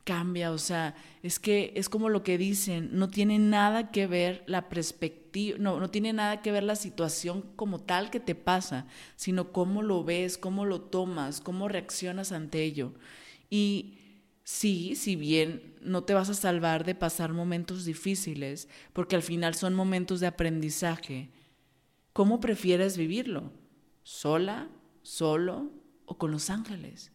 cambia, 0.05 0.51
o 0.51 0.59
sea, 0.59 0.95
es 1.23 1.39
que 1.39 1.73
es 1.77 1.89
como 1.89 2.09
lo 2.09 2.23
que 2.23 2.39
dicen, 2.39 2.91
no 2.93 3.09
tiene 3.09 3.39
nada 3.39 3.91
que 3.91 4.07
ver 4.07 4.43
la 4.47 4.69
perspectiva, 4.69 5.24
no, 5.59 5.81
no 5.81 5.91
tiene 5.91 6.13
nada 6.13 6.43
que 6.43 6.53
ver 6.53 6.63
la 6.63 6.77
situación 6.77 7.43
como 7.57 7.81
tal 7.81 8.11
que 8.11 8.21
te 8.21 8.35
pasa, 8.35 8.87
sino 9.17 9.53
cómo 9.53 9.83
lo 9.83 10.05
ves, 10.05 10.39
cómo 10.39 10.65
lo 10.65 10.81
tomas, 10.81 11.41
cómo 11.41 11.69
reaccionas 11.69 12.33
ante 12.33 12.63
ello. 12.63 12.95
Y 13.51 13.99
sí, 14.45 14.95
si 14.95 15.17
bien 15.17 15.75
no 15.81 16.05
te 16.05 16.15
vas 16.15 16.29
a 16.31 16.35
salvar 16.35 16.85
de 16.85 16.95
pasar 16.95 17.33
momentos 17.33 17.85
difíciles, 17.85 18.69
porque 18.93 19.17
al 19.17 19.23
final 19.23 19.55
son 19.55 19.75
momentos 19.75 20.21
de 20.21 20.29
aprendizaje, 20.29 21.31
¿cómo 22.13 22.41
prefieres 22.41 22.97
vivirlo? 22.97 23.53
¿Sola, 24.03 24.69
solo 25.03 25.71
o 26.07 26.17
con 26.17 26.31
los 26.31 26.49
ángeles? 26.49 27.11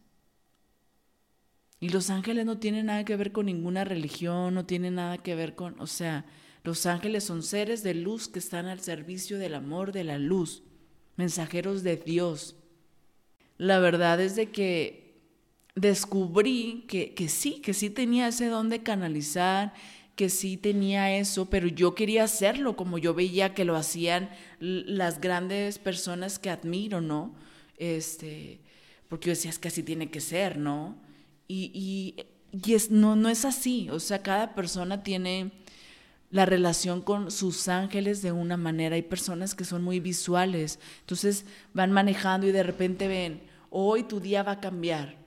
Y 1.80 1.90
los 1.90 2.10
ángeles 2.10 2.46
no 2.46 2.58
tienen 2.60 2.88
nada 2.88 3.06
que 3.06 3.16
ver 3.16 3.32
con 3.32 3.46
ninguna 3.46 3.86
religión, 3.86 4.54
no 4.54 4.66
tienen 4.66 4.96
nada 4.96 5.18
que 5.20 5.36
ver 5.36 5.56
con, 5.56 5.80
o 5.80 5.88
sea, 5.88 6.26
los 6.64 6.86
ángeles 6.86 7.24
son 7.24 7.44
seres 7.44 7.84
de 7.84 7.94
luz 7.94 8.28
que 8.28 8.40
están 8.40 8.68
al 8.68 8.82
servicio 8.82 9.38
del 9.38 9.56
amor 9.56 9.92
de 9.92 10.04
la 10.04 10.18
luz, 10.18 10.64
mensajeros 11.16 11.84
de 11.84 11.98
Dios. 11.98 12.56
La 13.58 13.80
verdad 13.80 14.20
es 14.22 14.36
de 14.36 14.52
que 14.52 15.22
descubrí 15.76 16.86
que, 16.88 17.14
que 17.14 17.30
sí, 17.30 17.62
que 17.62 17.74
sí 17.74 17.90
tenía 17.90 18.28
ese 18.28 18.48
don 18.48 18.70
de 18.70 18.84
canalizar, 18.84 19.74
que 20.20 20.28
sí 20.28 20.58
tenía 20.58 21.16
eso, 21.18 21.50
pero 21.50 21.68
yo 21.68 21.96
quería 21.96 22.26
hacerlo 22.26 22.76
como 22.76 22.98
yo 22.98 23.14
veía 23.14 23.54
que 23.54 23.64
lo 23.64 23.78
hacían 23.78 24.30
las 24.60 25.22
grandes 25.22 25.80
personas 25.80 26.40
que 26.40 26.50
admiro, 26.50 27.00
¿no? 27.00 27.34
Este, 27.78 28.60
porque 29.08 29.28
yo 29.28 29.32
decía, 29.32 29.50
es 29.50 29.60
que 29.60 29.70
así 29.70 29.82
tiene 29.82 30.12
que 30.12 30.20
ser, 30.20 30.58
¿no? 30.58 30.98
Y, 31.48 32.18
y, 32.54 32.74
es, 32.74 32.92
no, 32.92 33.16
no 33.16 33.30
es 33.30 33.46
así, 33.46 33.90
o 33.90 34.02
sea, 34.02 34.22
cada 34.22 34.56
persona 34.56 35.04
tiene 35.04 35.52
la 36.32 36.46
relación 36.46 37.02
con 37.02 37.32
sus 37.32 37.68
ángeles 37.68 38.22
de 38.22 38.32
una 38.32 38.58
manera. 38.58 38.96
Hay 38.96 39.02
personas 39.02 39.56
que 39.56 39.66
son 39.66 39.84
muy 39.84 40.00
visuales, 40.00 40.80
entonces 41.02 41.46
van 41.74 41.92
manejando 41.92 42.48
y 42.48 42.52
de 42.52 42.64
repente 42.64 43.08
ven, 43.08 43.42
hoy 43.70 44.04
tu 44.04 44.20
día 44.20 44.44
va 44.44 44.54
a 44.54 44.60
cambiar, 44.60 45.18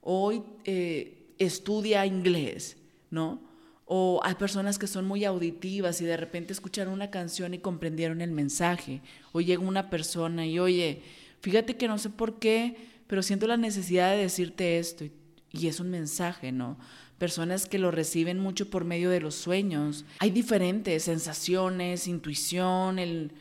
hoy 0.00 0.42
eh, 0.64 1.34
estudia 1.38 2.06
inglés, 2.06 2.76
¿no? 3.10 3.42
O 3.86 4.20
hay 4.24 4.34
personas 4.36 4.78
que 4.78 4.86
son 4.86 5.06
muy 5.06 5.24
auditivas 5.24 6.00
y 6.00 6.04
de 6.04 6.16
repente 6.16 6.52
escucharon 6.52 6.94
una 6.94 7.10
canción 7.10 7.52
y 7.52 7.58
comprendieron 7.58 8.22
el 8.22 8.30
mensaje. 8.30 9.02
O 9.32 9.42
llega 9.42 9.62
una 9.62 9.90
persona 9.90 10.46
y, 10.46 10.58
oye, 10.58 11.02
fíjate 11.40 11.76
que 11.76 11.86
no 11.86 11.98
sé 11.98 12.08
por 12.08 12.38
qué, 12.38 12.76
pero 13.06 13.22
siento 13.22 13.46
la 13.46 13.58
necesidad 13.58 14.12
de 14.12 14.22
decirte 14.22 14.78
esto 14.78 15.04
y 15.50 15.68
es 15.68 15.80
un 15.80 15.90
mensaje, 15.90 16.50
¿no? 16.50 16.78
Personas 17.18 17.66
que 17.66 17.78
lo 17.78 17.90
reciben 17.90 18.38
mucho 18.38 18.70
por 18.70 18.84
medio 18.84 19.10
de 19.10 19.20
los 19.20 19.34
sueños. 19.34 20.04
Hay 20.18 20.30
diferentes 20.30 21.04
sensaciones, 21.04 22.08
intuición, 22.08 22.98
el, 22.98 23.32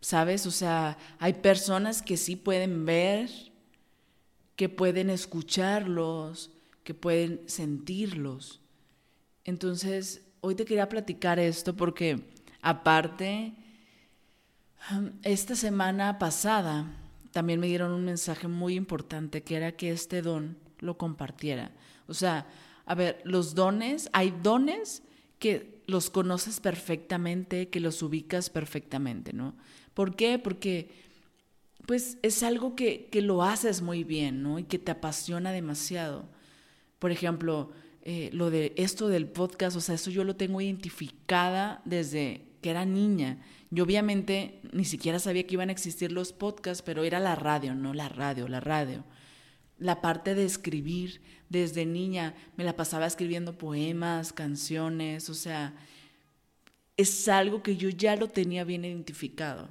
¿sabes? 0.00 0.46
O 0.46 0.50
sea, 0.50 0.96
hay 1.18 1.34
personas 1.34 2.02
que 2.02 2.16
sí 2.16 2.36
pueden 2.36 2.86
ver, 2.86 3.30
que 4.56 4.68
pueden 4.68 5.10
escucharlos, 5.10 6.50
que 6.82 6.94
pueden 6.94 7.42
sentirlos. 7.46 8.60
Entonces, 9.44 10.22
hoy 10.40 10.54
te 10.54 10.64
quería 10.64 10.88
platicar 10.88 11.38
esto 11.38 11.76
porque 11.76 12.24
aparte, 12.62 13.54
esta 15.22 15.54
semana 15.54 16.18
pasada 16.18 16.86
también 17.32 17.60
me 17.60 17.66
dieron 17.66 17.92
un 17.92 18.04
mensaje 18.04 18.48
muy 18.48 18.74
importante 18.74 19.42
que 19.42 19.56
era 19.56 19.72
que 19.72 19.90
este 19.90 20.22
don 20.22 20.56
lo 20.78 20.96
compartiera. 20.96 21.70
O 22.08 22.14
sea, 22.14 22.46
a 22.90 22.94
ver, 22.96 23.20
los 23.22 23.54
dones, 23.54 24.10
hay 24.12 24.34
dones 24.42 25.04
que 25.38 25.80
los 25.86 26.10
conoces 26.10 26.58
perfectamente, 26.58 27.68
que 27.68 27.78
los 27.78 28.02
ubicas 28.02 28.50
perfectamente, 28.50 29.32
¿no? 29.32 29.54
¿Por 29.94 30.16
qué? 30.16 30.40
Porque 30.40 30.90
pues 31.86 32.18
es 32.22 32.42
algo 32.42 32.74
que, 32.74 33.06
que 33.06 33.22
lo 33.22 33.44
haces 33.44 33.80
muy 33.80 34.02
bien, 34.02 34.42
¿no? 34.42 34.58
Y 34.58 34.64
que 34.64 34.80
te 34.80 34.90
apasiona 34.90 35.52
demasiado. 35.52 36.28
Por 36.98 37.12
ejemplo, 37.12 37.70
eh, 38.02 38.28
lo 38.32 38.50
de 38.50 38.72
esto 38.76 39.06
del 39.06 39.28
podcast, 39.28 39.76
o 39.76 39.80
sea, 39.80 39.94
eso 39.94 40.10
yo 40.10 40.24
lo 40.24 40.34
tengo 40.34 40.60
identificada 40.60 41.82
desde 41.84 42.48
que 42.60 42.70
era 42.70 42.86
niña. 42.86 43.38
Yo 43.70 43.84
obviamente 43.84 44.62
ni 44.72 44.84
siquiera 44.84 45.20
sabía 45.20 45.46
que 45.46 45.54
iban 45.54 45.68
a 45.68 45.72
existir 45.72 46.10
los 46.10 46.32
podcasts, 46.32 46.82
pero 46.82 47.04
era 47.04 47.20
la 47.20 47.36
radio, 47.36 47.72
¿no? 47.72 47.94
La 47.94 48.08
radio, 48.08 48.48
la 48.48 48.58
radio 48.58 49.04
la 49.80 50.00
parte 50.02 50.34
de 50.36 50.44
escribir 50.44 51.22
desde 51.50 51.84
niña, 51.84 52.34
me 52.56 52.64
la 52.64 52.76
pasaba 52.76 53.06
escribiendo 53.06 53.58
poemas, 53.58 54.32
canciones, 54.32 55.28
o 55.28 55.34
sea, 55.34 55.74
es 56.96 57.28
algo 57.28 57.62
que 57.62 57.76
yo 57.76 57.90
ya 57.90 58.16
lo 58.16 58.28
tenía 58.28 58.64
bien 58.64 58.84
identificado. 58.84 59.68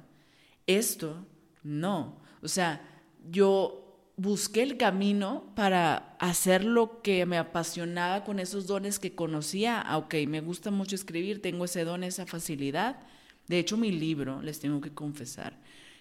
Esto, 0.66 1.26
no. 1.62 2.20
O 2.42 2.48
sea, 2.48 2.82
yo 3.30 3.80
busqué 4.16 4.62
el 4.62 4.76
camino 4.76 5.50
para 5.56 6.16
hacer 6.18 6.64
lo 6.64 7.00
que 7.00 7.24
me 7.24 7.38
apasionaba 7.38 8.24
con 8.24 8.38
esos 8.38 8.66
dones 8.66 8.98
que 8.98 9.14
conocía. 9.14 9.80
Ah, 9.80 9.96
ok, 9.96 10.14
me 10.28 10.42
gusta 10.42 10.70
mucho 10.70 10.94
escribir, 10.94 11.40
tengo 11.40 11.64
ese 11.64 11.84
don, 11.84 12.04
esa 12.04 12.26
facilidad. 12.26 13.00
De 13.48 13.58
hecho, 13.58 13.78
mi 13.78 13.90
libro, 13.90 14.42
les 14.42 14.60
tengo 14.60 14.82
que 14.82 14.92
confesar, 14.92 15.56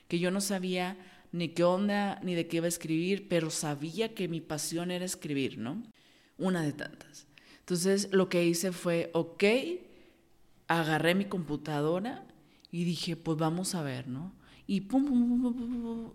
que 0.09 0.19
yo 0.19 0.29
no 0.29 0.41
sabía 0.41 0.97
ni 1.31 1.49
qué 1.49 1.63
onda, 1.63 2.19
ni 2.23 2.35
de 2.35 2.47
qué 2.47 2.57
iba 2.57 2.65
a 2.65 2.69
escribir, 2.69 3.27
pero 3.27 3.49
sabía 3.49 4.13
que 4.13 4.27
mi 4.27 4.41
pasión 4.41 4.91
era 4.91 5.05
escribir, 5.05 5.57
¿no? 5.57 5.83
Una 6.37 6.61
de 6.63 6.73
tantas. 6.73 7.27
Entonces 7.59 8.09
lo 8.11 8.29
que 8.29 8.45
hice 8.45 8.71
fue, 8.71 9.11
ok, 9.13 9.43
agarré 10.67 11.15
mi 11.15 11.25
computadora 11.25 12.25
y 12.71 12.83
dije, 12.83 13.15
pues 13.15 13.37
vamos 13.37 13.75
a 13.75 13.83
ver, 13.83 14.07
¿no? 14.07 14.33
Y 14.67 14.81
pum, 14.81 15.05
pum, 15.05 15.41
pum, 15.41 15.53
pum, 15.53 15.81
pum, 15.81 16.11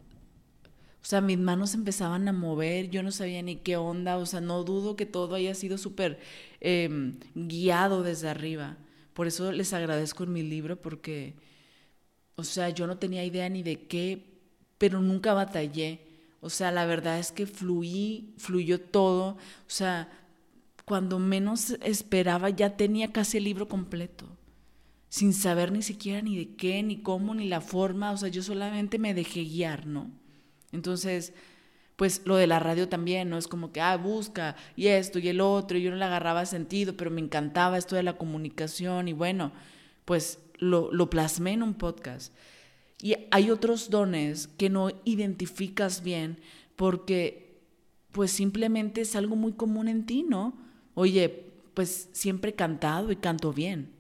o 1.05 1.07
sea, 1.07 1.21
mis 1.21 1.39
manos 1.39 1.75
empezaban 1.75 2.27
a 2.29 2.33
mover, 2.33 2.89
yo 2.89 3.03
no 3.03 3.13
sabía 3.13 3.43
ni 3.43 3.57
qué 3.57 3.77
onda, 3.77 4.17
o 4.17 4.25
sea, 4.25 4.41
no 4.41 4.65
dudo 4.65 4.97
que 4.97 5.05
todo 5.05 5.35
haya 5.35 5.55
sido 5.55 5.77
súper 5.77 6.19
em, 6.61 7.19
guiado 7.35 8.03
desde 8.03 8.31
arriba. 8.31 8.79
Por 9.13 9.27
eso 9.27 9.53
les 9.53 9.75
agradezco 9.75 10.25
en 10.25 10.33
mi 10.33 10.43
libro 10.43 10.81
porque, 10.81 11.35
o 12.37 12.45
sea, 12.45 12.71
yo 12.71 12.87
no 12.87 12.97
tenía 12.97 13.23
idea 13.23 13.51
ni 13.51 13.63
de 13.63 13.87
qué 13.87 14.34
pero 14.79 15.01
nunca 15.01 15.35
batallé. 15.35 16.01
O 16.41 16.51
sea, 16.51 16.71
la 16.71 16.85
verdad 16.85 17.19
es 17.19 17.33
que 17.33 17.47
fluí, 17.47 18.35
fluyó 18.37 18.81
todo. 18.81 19.31
O 19.31 19.39
sea, 19.67 20.11
cuando 20.85 21.19
menos 21.19 21.71
esperaba 21.83 22.51
ya 22.51 22.77
tenía 22.77 23.13
casi 23.13 23.39
el 23.39 23.45
libro 23.45 23.69
completo, 23.69 24.27
sin 25.09 25.33
saber 25.33 25.73
ni 25.73 25.83
siquiera 25.83 26.21
ni 26.21 26.37
de 26.37 26.55
qué, 26.57 26.83
ni 26.83 26.99
cómo, 26.99 27.35
ni 27.35 27.49
la 27.49 27.61
forma. 27.61 28.11
O 28.11 28.17
sea, 28.17 28.29
yo 28.29 28.43
solamente 28.43 28.99
me 28.99 29.15
dejé 29.15 29.45
guiar, 29.45 29.87
¿no? 29.87 30.11
Entonces, 30.73 31.33
pues 31.97 32.23
lo 32.25 32.37
de 32.37 32.47
la 32.47 32.59
radio 32.59 32.89
también, 32.89 33.31
¿no? 33.31 33.39
Es 33.39 33.49
como 33.49 33.73
que, 33.73 33.81
ah, 33.81 33.97
busca, 33.97 34.57
y 34.77 34.89
esto, 34.89 35.19
y 35.19 35.29
el 35.29 35.41
otro, 35.41 35.79
y 35.79 35.83
yo 35.83 35.91
no 35.91 35.97
le 35.97 36.05
agarraba 36.05 36.45
sentido, 36.47 36.97
pero 36.97 37.11
me 37.11 37.21
encantaba 37.21 37.79
esto 37.79 37.97
de 37.97 38.03
la 38.03 38.19
comunicación, 38.19 39.09
y 39.09 39.13
bueno, 39.13 39.53
pues 40.05 40.41
lo, 40.59 40.93
lo 40.93 41.09
plasmé 41.09 41.53
en 41.53 41.63
un 41.63 41.75
podcast. 41.75 42.35
Y 43.05 43.17
hay 43.31 43.51
otros 43.51 43.91
dones 43.91 44.49
que 44.57 44.71
no 44.71 44.89
identificas 45.05 46.03
bien 46.03 46.39
porque 46.75 47.61
pues 48.13 48.31
simplemente 48.31 49.03
es 49.03 49.15
algo 49.15 49.37
muy 49.37 49.53
común 49.53 49.89
en 49.89 50.07
ti, 50.07 50.25
¿no? 50.27 50.57
Oye, 50.95 51.53
pues 51.75 52.09
siempre 52.13 52.53
he 52.53 52.55
cantado 52.55 53.13
y 53.13 53.17
canto 53.17 53.53
bien. 53.53 53.91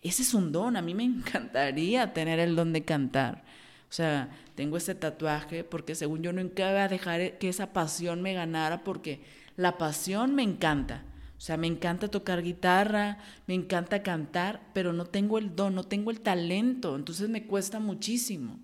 Ese 0.00 0.22
es 0.22 0.32
un 0.32 0.52
don, 0.52 0.76
a 0.76 0.82
mí 0.82 0.94
me 0.94 1.02
encantaría 1.06 2.12
tener 2.12 2.38
el 2.38 2.54
don 2.54 2.72
de 2.72 2.84
cantar. 2.84 3.42
O 3.90 3.92
sea, 3.92 4.30
tengo 4.54 4.76
ese 4.76 4.94
tatuaje 4.94 5.64
porque 5.64 5.96
según 5.96 6.22
yo 6.22 6.32
nunca 6.32 6.70
voy 6.70 6.82
a 6.82 6.86
dejar 6.86 7.38
que 7.38 7.48
esa 7.48 7.72
pasión 7.72 8.22
me 8.22 8.32
ganara 8.32 8.84
porque 8.84 9.22
la 9.56 9.76
pasión 9.76 10.36
me 10.36 10.44
encanta. 10.44 11.02
O 11.42 11.44
sea, 11.44 11.56
me 11.56 11.66
encanta 11.66 12.06
tocar 12.06 12.40
guitarra, 12.40 13.18
me 13.48 13.54
encanta 13.54 14.04
cantar, 14.04 14.70
pero 14.72 14.92
no 14.92 15.06
tengo 15.06 15.38
el 15.38 15.56
don, 15.56 15.74
no 15.74 15.82
tengo 15.82 16.12
el 16.12 16.20
talento, 16.20 16.94
entonces 16.94 17.28
me 17.28 17.48
cuesta 17.48 17.80
muchísimo. 17.80 18.60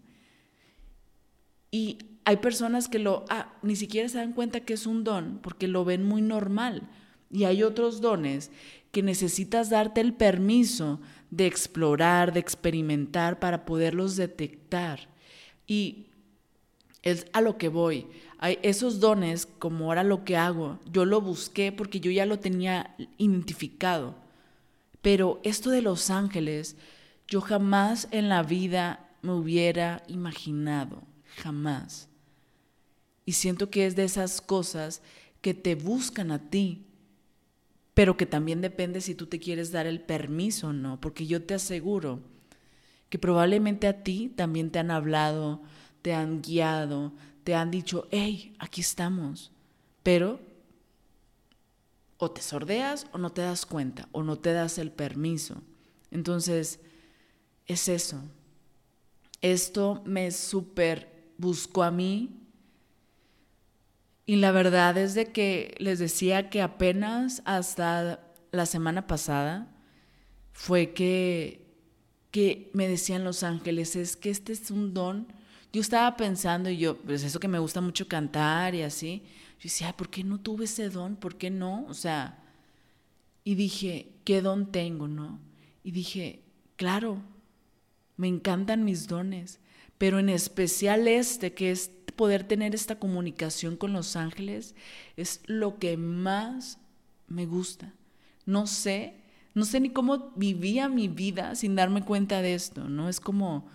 Y 1.73 1.99
hay 2.25 2.37
personas 2.37 2.87
que 2.87 3.01
lo, 3.01 3.25
ah, 3.31 3.53
ni 3.62 3.75
siquiera 3.75 4.09
se 4.09 4.19
dan 4.19 4.33
cuenta 4.33 4.61
que 4.61 4.75
es 4.75 4.87
un 4.87 5.03
don, 5.03 5.41
porque 5.43 5.67
lo 5.67 5.85
ven 5.85 6.05
muy 6.05 6.23
normal. 6.23 6.88
Y 7.33 7.43
hay 7.47 7.64
otros 7.64 8.01
dones 8.01 8.53
que 8.93 9.03
necesitas 9.03 9.71
darte 9.71 10.01
el 10.01 10.14
permiso 10.14 11.01
de 11.33 11.47
explorar, 11.47 12.33
de 12.33 12.38
experimentar 12.38 13.41
para 13.41 13.64
poderlos 13.64 14.14
detectar. 14.14 15.09
Y 15.67 16.07
es 17.03 17.27
a 17.33 17.41
lo 17.41 17.59
que 17.59 17.71
voy. 17.71 18.07
Esos 18.40 19.01
dones, 19.01 19.46
como 19.46 19.87
ahora 19.87 20.05
lo 20.05 20.24
que 20.24 20.37
hago, 20.37 20.79
yo 20.90 21.05
lo 21.05 21.20
busqué 21.20 21.72
porque 21.72 22.01
yo 22.01 22.11
ya 22.11 22.27
lo 22.27 22.38
tenía 22.38 22.94
identificado. 23.16 24.14
Pero 25.03 25.40
esto 25.42 25.70
de 25.70 25.83
los 25.83 26.11
ángeles, 26.11 26.77
yo 27.27 27.40
jamás 27.40 28.09
en 28.11 28.29
la 28.29 28.42
vida 28.42 29.09
me 29.22 29.33
hubiera 29.33 30.03
imaginado, 30.07 31.03
jamás. 31.37 32.09
Y 33.24 33.33
siento 33.33 33.70
que 33.70 33.87
es 33.87 33.96
de 33.96 34.05
esas 34.05 34.40
cosas 34.40 35.03
que 35.40 35.55
te 35.55 35.74
buscan 35.74 36.31
a 36.31 36.51
ti 36.51 36.85
pero 37.98 38.16
que 38.16 38.27
también 38.27 38.61
depende 38.61 39.01
si 39.01 39.16
tú 39.16 39.27
te 39.27 39.40
quieres 39.40 39.72
dar 39.72 39.88
el 39.88 40.01
permiso 40.01 40.68
o 40.68 40.72
no, 40.72 41.01
porque 41.01 41.27
yo 41.27 41.42
te 41.42 41.55
aseguro 41.55 42.20
que 43.09 43.18
probablemente 43.18 43.88
a 43.88 44.05
ti 44.05 44.33
también 44.37 44.70
te 44.70 44.79
han 44.79 44.92
hablado, 44.92 45.62
te 46.01 46.14
han 46.14 46.40
guiado, 46.40 47.12
te 47.48 47.54
han 47.54 47.70
dicho, 47.70 48.06
hey, 48.11 48.54
aquí 48.58 48.82
estamos, 48.82 49.50
pero 50.02 50.38
o 52.18 52.30
te 52.30 52.42
sordeas 52.42 53.06
o 53.12 53.16
no 53.16 53.30
te 53.30 53.40
das 53.40 53.64
cuenta 53.64 54.06
o 54.12 54.22
no 54.22 54.37
te 54.37 54.52
das 54.52 54.76
el 54.76 54.92
permiso. 54.92 55.62
Entonces, 56.11 56.78
es 57.64 57.88
eso. 57.88 58.20
Esto 59.40 60.02
me 60.04 60.30
súper 60.30 61.32
buscó 61.38 61.84
a 61.84 61.90
mí 61.90 62.38
y 64.26 64.37
la 64.37 64.52
verdad 64.52 64.98
es 64.98 65.14
de 65.14 65.32
que 65.32 65.74
les 65.78 65.98
decía 65.98 66.50
que 66.50 66.61
apenas 66.61 67.40
hasta 67.46 68.30
la 68.50 68.66
semana 68.66 69.06
pasada 69.06 69.74
fue 70.52 70.92
que, 70.92 71.64
que 72.30 72.70
me 72.74 72.88
decían 72.88 73.24
los 73.24 73.42
ángeles, 73.42 73.96
es 73.96 74.18
que 74.18 74.28
este 74.28 74.52
es 74.52 74.70
un 74.70 74.92
don. 74.92 75.38
Yo 75.72 75.81
estaba 75.81 76.16
pensando 76.16 76.70
y 76.70 76.78
yo, 76.78 76.96
pues 76.98 77.22
eso 77.24 77.40
que 77.40 77.48
me 77.48 77.59
gusta 77.59 77.81
mucho 77.81 78.09
cantar 78.09 78.74
y 78.74 78.83
así, 78.83 79.22
yo 79.59 79.64
decía, 79.64 79.96
¿por 79.96 80.09
qué 80.09 80.24
no 80.24 80.40
tuve 80.40 80.64
ese 80.64 80.88
don? 80.88 81.16
¿Por 81.16 81.37
qué 81.37 81.50
no? 81.50 81.85
O 81.88 81.94
sea, 81.94 82.42
y 83.44 83.54
dije, 83.54 84.12
¿qué 84.24 84.40
don 84.40 84.72
tengo, 84.72 85.09
no? 85.09 85.40
Y 85.83 85.90
dije, 85.90 86.42
claro, 86.76 87.22
me 88.16 88.28
encantan 88.28 88.85
mis 88.85 89.09
dones, 89.09 89.61
pero 89.98 90.18
en 90.18 90.28
especial 90.28 91.09
este, 91.09 91.54
que 91.54 91.70
es 91.70 91.90
poder 92.16 92.44
tener 92.44 92.74
esta 92.74 92.98
comunicación 92.98 93.76
con 93.76 93.92
los 93.92 94.16
ángeles, 94.16 94.74
es 95.16 95.40
lo 95.46 95.78
que 95.78 95.96
más 95.96 96.78
me 97.26 97.46
gusta. 97.46 97.94
No 98.44 98.66
sé, 98.66 99.14
no 99.54 99.64
sé 99.64 99.81
ni 99.81 99.90
cómo 99.90 100.33
vivía 100.35 100.88
mi 100.88 101.09
vida 101.09 101.54
sin 101.54 101.76
darme 101.76 102.04
cuenta 102.04 102.42
de 102.42 102.54
esto, 102.54 102.88
¿no? 102.88 103.09
Es 103.09 103.20
como 103.20 103.68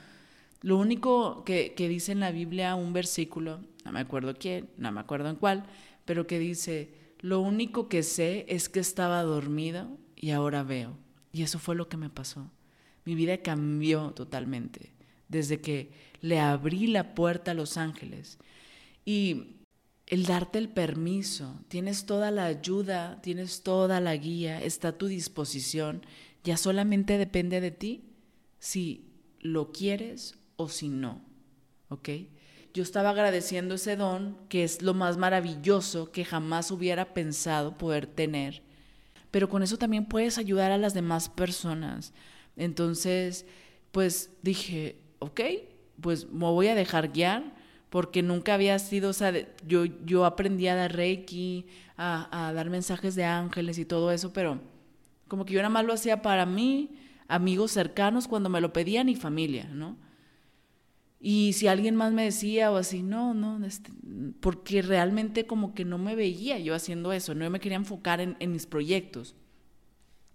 lo 0.63 0.77
único 0.77 1.43
que, 1.43 1.73
que 1.75 1.87
dice 1.87 2.13
en 2.13 2.21
la 2.21 2.31
Biblia 2.31 2.73
un 2.75 2.93
versículo, 2.93 3.59
no 3.85 3.91
me 3.91 3.99
acuerdo 3.99 4.33
quién, 4.33 4.69
no 4.77 4.91
me 4.91 5.01
acuerdo 5.01 5.29
en 5.29 5.35
cuál, 5.35 5.65
pero 6.05 6.25
que 6.25 6.39
dice, 6.39 6.93
lo 7.19 7.41
único 7.41 7.89
que 7.89 8.01
sé 8.01 8.45
es 8.47 8.69
que 8.69 8.79
estaba 8.79 9.21
dormido 9.23 9.97
y 10.15 10.31
ahora 10.31 10.63
veo. 10.63 10.97
Y 11.33 11.43
eso 11.43 11.59
fue 11.59 11.75
lo 11.75 11.89
que 11.89 11.97
me 11.97 12.09
pasó. 12.09 12.49
Mi 13.03 13.13
vida 13.13 13.37
cambió 13.39 14.11
totalmente 14.11 14.93
desde 15.27 15.59
que 15.59 15.91
le 16.21 16.39
abrí 16.39 16.87
la 16.87 17.13
puerta 17.13 17.51
a 17.51 17.55
los 17.55 17.75
ángeles. 17.75 18.39
Y 19.03 19.57
el 20.07 20.25
darte 20.25 20.59
el 20.59 20.69
permiso, 20.69 21.59
tienes 21.67 22.05
toda 22.05 22.31
la 22.31 22.45
ayuda, 22.45 23.19
tienes 23.21 23.63
toda 23.63 23.99
la 23.99 24.15
guía, 24.15 24.63
está 24.63 24.89
a 24.89 24.97
tu 24.97 25.07
disposición, 25.07 26.05
ya 26.43 26.55
solamente 26.55 27.17
depende 27.17 27.59
de 27.59 27.71
ti 27.71 28.05
si 28.59 29.09
lo 29.41 29.71
quieres 29.71 30.35
o 30.55 30.69
si 30.69 30.89
no. 30.89 31.21
¿Ok? 31.89 32.09
yo 32.73 32.81
estaba 32.81 33.11
agradeciendo 33.11 33.75
ese 33.75 33.95
don, 33.95 34.35
que 34.49 34.63
es 34.63 34.81
lo 34.81 34.93
más 34.93 35.17
maravilloso 35.17 36.11
que 36.11 36.25
jamás 36.25 36.71
hubiera 36.71 37.13
pensado 37.13 37.77
poder 37.77 38.07
tener. 38.07 38.63
Pero 39.29 39.47
con 39.47 39.61
eso 39.61 39.77
también 39.77 40.05
puedes 40.05 40.37
ayudar 40.37 40.71
a 40.71 40.77
las 40.77 40.93
demás 40.93 41.29
personas. 41.29 42.13
Entonces, 42.55 43.45
pues 43.91 44.31
dije, 44.41 44.97
ok, 45.19 45.41
pues 46.01 46.27
me 46.31 46.45
voy 46.45 46.67
a 46.67 46.75
dejar 46.75 47.11
guiar, 47.11 47.53
porque 47.91 48.23
nunca 48.23 48.55
había 48.55 48.79
sido, 48.79 49.11
o 49.11 49.13
sea, 49.13 49.31
yo, 49.67 49.85
yo 49.85 50.25
aprendí 50.25 50.67
a 50.67 50.75
dar 50.75 50.95
reiki, 50.95 51.67
a, 51.95 52.47
a 52.47 52.53
dar 52.53 52.71
mensajes 52.71 53.13
de 53.13 53.23
ángeles 53.23 53.77
y 53.77 53.85
todo 53.85 54.11
eso, 54.11 54.33
pero 54.33 54.59
como 55.27 55.45
que 55.45 55.53
yo 55.53 55.59
nada 55.59 55.69
más 55.69 55.85
lo 55.85 55.93
hacía 55.93 56.23
para 56.23 56.47
mí, 56.47 56.97
amigos 57.27 57.71
cercanos 57.71 58.27
cuando 58.27 58.49
me 58.49 58.61
lo 58.61 58.73
pedían 58.73 59.09
y 59.09 59.15
familia, 59.15 59.65
¿no? 59.65 59.95
Y 61.25 61.53
si 61.53 61.67
alguien 61.67 61.95
más 61.95 62.11
me 62.11 62.25
decía 62.25 62.69
o 62.69 62.75
así, 62.75 63.01
no, 63.01 63.33
no, 63.33 63.65
este, 63.65 63.91
porque 64.41 64.81
realmente 64.81 65.47
como 65.47 65.73
que 65.73 65.85
no 65.85 65.97
me 65.97 66.15
veía 66.15 66.59
yo 66.59 66.75
haciendo 66.75 67.13
eso, 67.13 67.33
no 67.33 67.49
me 67.49 67.61
quería 67.61 67.77
enfocar 67.77 68.19
en, 68.19 68.51
mis 68.51 68.65
proyectos. 68.65 69.33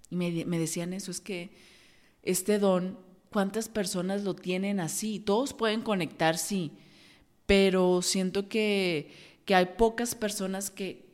Y 0.08 0.16
me, 0.16 0.46
me, 0.46 0.58
decían 0.58 0.94
eso, 0.94 1.10
es 1.10 1.20
que 1.20 1.50
este 2.22 2.58
don, 2.58 2.98
¿cuántas 3.30 3.68
personas 3.68 4.24
lo 4.24 4.34
tienen 4.34 4.80
así? 4.80 5.20
Todos 5.20 5.52
pueden 5.52 5.82
conectar, 5.82 6.38
sí, 6.38 6.72
pero 7.44 8.00
siento 8.00 8.48
que, 8.48 9.10
que 9.44 9.54
hay 9.54 9.66
pocas 9.76 10.14
personas 10.14 10.70
que, 10.70 11.04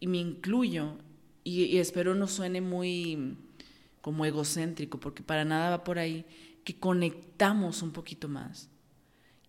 y 0.00 0.08
me 0.08 0.18
incluyo, 0.18 0.96
y, 1.44 1.66
y 1.66 1.78
espero 1.78 2.16
no 2.16 2.26
suene 2.26 2.62
muy 2.62 3.36
como 4.00 4.24
egocéntrico, 4.24 4.98
porque 4.98 5.22
para 5.22 5.44
nada 5.44 5.70
va 5.70 5.84
por 5.84 6.00
ahí, 6.00 6.24
que 6.64 6.80
conectamos 6.80 7.80
un 7.82 7.92
poquito 7.92 8.26
más 8.26 8.69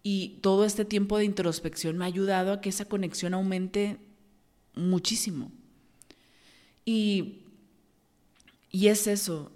y 0.04 0.40
todo 0.42 0.66
este 0.66 0.86
tiempo 0.86 1.18
de 1.18 1.26
introspección 1.26 1.98
me 1.98 2.06
ha 2.06 2.08
ayudado 2.08 2.54
a 2.54 2.62
que 2.62 2.70
esa 2.70 2.86
conexión 2.86 3.34
aumente 3.34 3.98
muchísimo. 4.74 5.52
Y, 6.86 7.44
y 8.72 8.88
es 8.88 9.08
eso, 9.08 9.52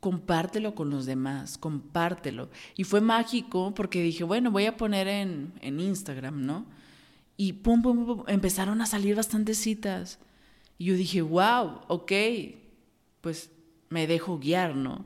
compártelo 0.00 0.74
con 0.74 0.90
los 0.90 1.06
demás, 1.06 1.58
compártelo. 1.58 2.50
Y 2.76 2.84
fue 2.84 3.00
mágico 3.00 3.74
porque 3.74 4.02
dije, 4.02 4.24
bueno, 4.24 4.50
voy 4.50 4.66
a 4.66 4.76
poner 4.76 5.08
en, 5.08 5.52
en 5.60 5.80
Instagram, 5.80 6.46
¿no? 6.46 6.66
Y 7.36 7.54
pum, 7.54 7.82
pum, 7.82 8.06
pum, 8.06 8.24
empezaron 8.28 8.80
a 8.80 8.86
salir 8.86 9.16
bastantes 9.16 9.58
citas. 9.58 10.18
Y 10.76 10.86
yo 10.86 10.94
dije, 10.94 11.22
wow, 11.22 11.80
ok, 11.88 12.12
pues 13.20 13.50
me 13.88 14.06
dejo 14.06 14.38
guiar, 14.38 14.76
¿no? 14.76 15.04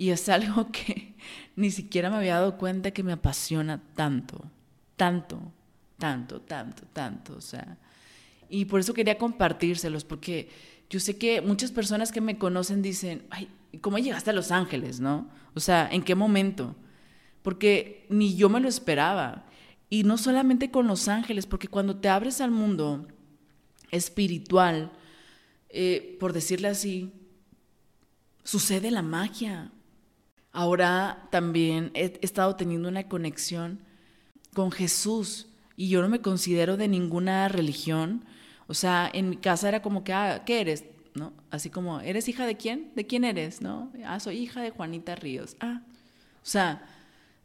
Y 0.00 0.12
es 0.12 0.30
algo 0.30 0.66
que 0.72 1.14
ni 1.56 1.70
siquiera 1.70 2.08
me 2.08 2.16
había 2.16 2.36
dado 2.36 2.56
cuenta 2.56 2.90
que 2.90 3.02
me 3.02 3.12
apasiona 3.12 3.82
tanto, 3.94 4.42
tanto, 4.96 5.52
tanto, 5.98 6.40
tanto, 6.40 6.84
tanto. 6.94 7.36
O 7.36 7.40
sea, 7.42 7.76
y 8.48 8.64
por 8.64 8.80
eso 8.80 8.94
quería 8.94 9.18
compartírselos, 9.18 10.04
porque 10.04 10.48
yo 10.88 11.00
sé 11.00 11.18
que 11.18 11.42
muchas 11.42 11.70
personas 11.70 12.12
que 12.12 12.22
me 12.22 12.38
conocen 12.38 12.80
dicen, 12.80 13.26
ay, 13.28 13.50
¿cómo 13.82 13.98
llegaste 13.98 14.30
a 14.30 14.32
Los 14.32 14.50
Ángeles, 14.50 15.00
no? 15.00 15.28
O 15.54 15.60
sea, 15.60 15.86
¿en 15.92 16.02
qué 16.02 16.14
momento? 16.14 16.74
Porque 17.42 18.06
ni 18.08 18.34
yo 18.36 18.48
me 18.48 18.60
lo 18.60 18.70
esperaba. 18.70 19.44
Y 19.90 20.04
no 20.04 20.16
solamente 20.16 20.70
con 20.70 20.86
Los 20.86 21.08
Ángeles, 21.08 21.44
porque 21.44 21.68
cuando 21.68 21.96
te 21.96 22.08
abres 22.08 22.40
al 22.40 22.52
mundo 22.52 23.06
espiritual, 23.90 24.92
eh, 25.68 26.16
por 26.18 26.32
decirle 26.32 26.68
así, 26.68 27.12
sucede 28.44 28.90
la 28.90 29.02
magia. 29.02 29.70
Ahora 30.52 31.28
también 31.30 31.90
he 31.94 32.18
estado 32.22 32.56
teniendo 32.56 32.88
una 32.88 33.08
conexión 33.08 33.80
con 34.52 34.72
Jesús 34.72 35.46
y 35.76 35.88
yo 35.88 36.02
no 36.02 36.08
me 36.08 36.20
considero 36.20 36.76
de 36.76 36.88
ninguna 36.88 37.48
religión. 37.48 38.24
O 38.66 38.74
sea, 38.74 39.10
en 39.12 39.30
mi 39.30 39.36
casa 39.36 39.68
era 39.68 39.82
como 39.82 40.04
que, 40.04 40.12
ah, 40.12 40.42
¿qué 40.44 40.60
eres? 40.60 40.84
¿No? 41.14 41.32
Así 41.50 41.70
como, 41.70 42.00
¿eres 42.00 42.28
hija 42.28 42.46
de 42.46 42.56
quién? 42.56 42.92
¿De 42.94 43.06
quién 43.06 43.24
eres? 43.24 43.62
¿No? 43.62 43.92
Ah, 44.04 44.20
soy 44.20 44.38
hija 44.38 44.60
de 44.60 44.70
Juanita 44.70 45.14
Ríos. 45.14 45.56
Ah, 45.60 45.82
o 46.42 46.46
sea, 46.46 46.86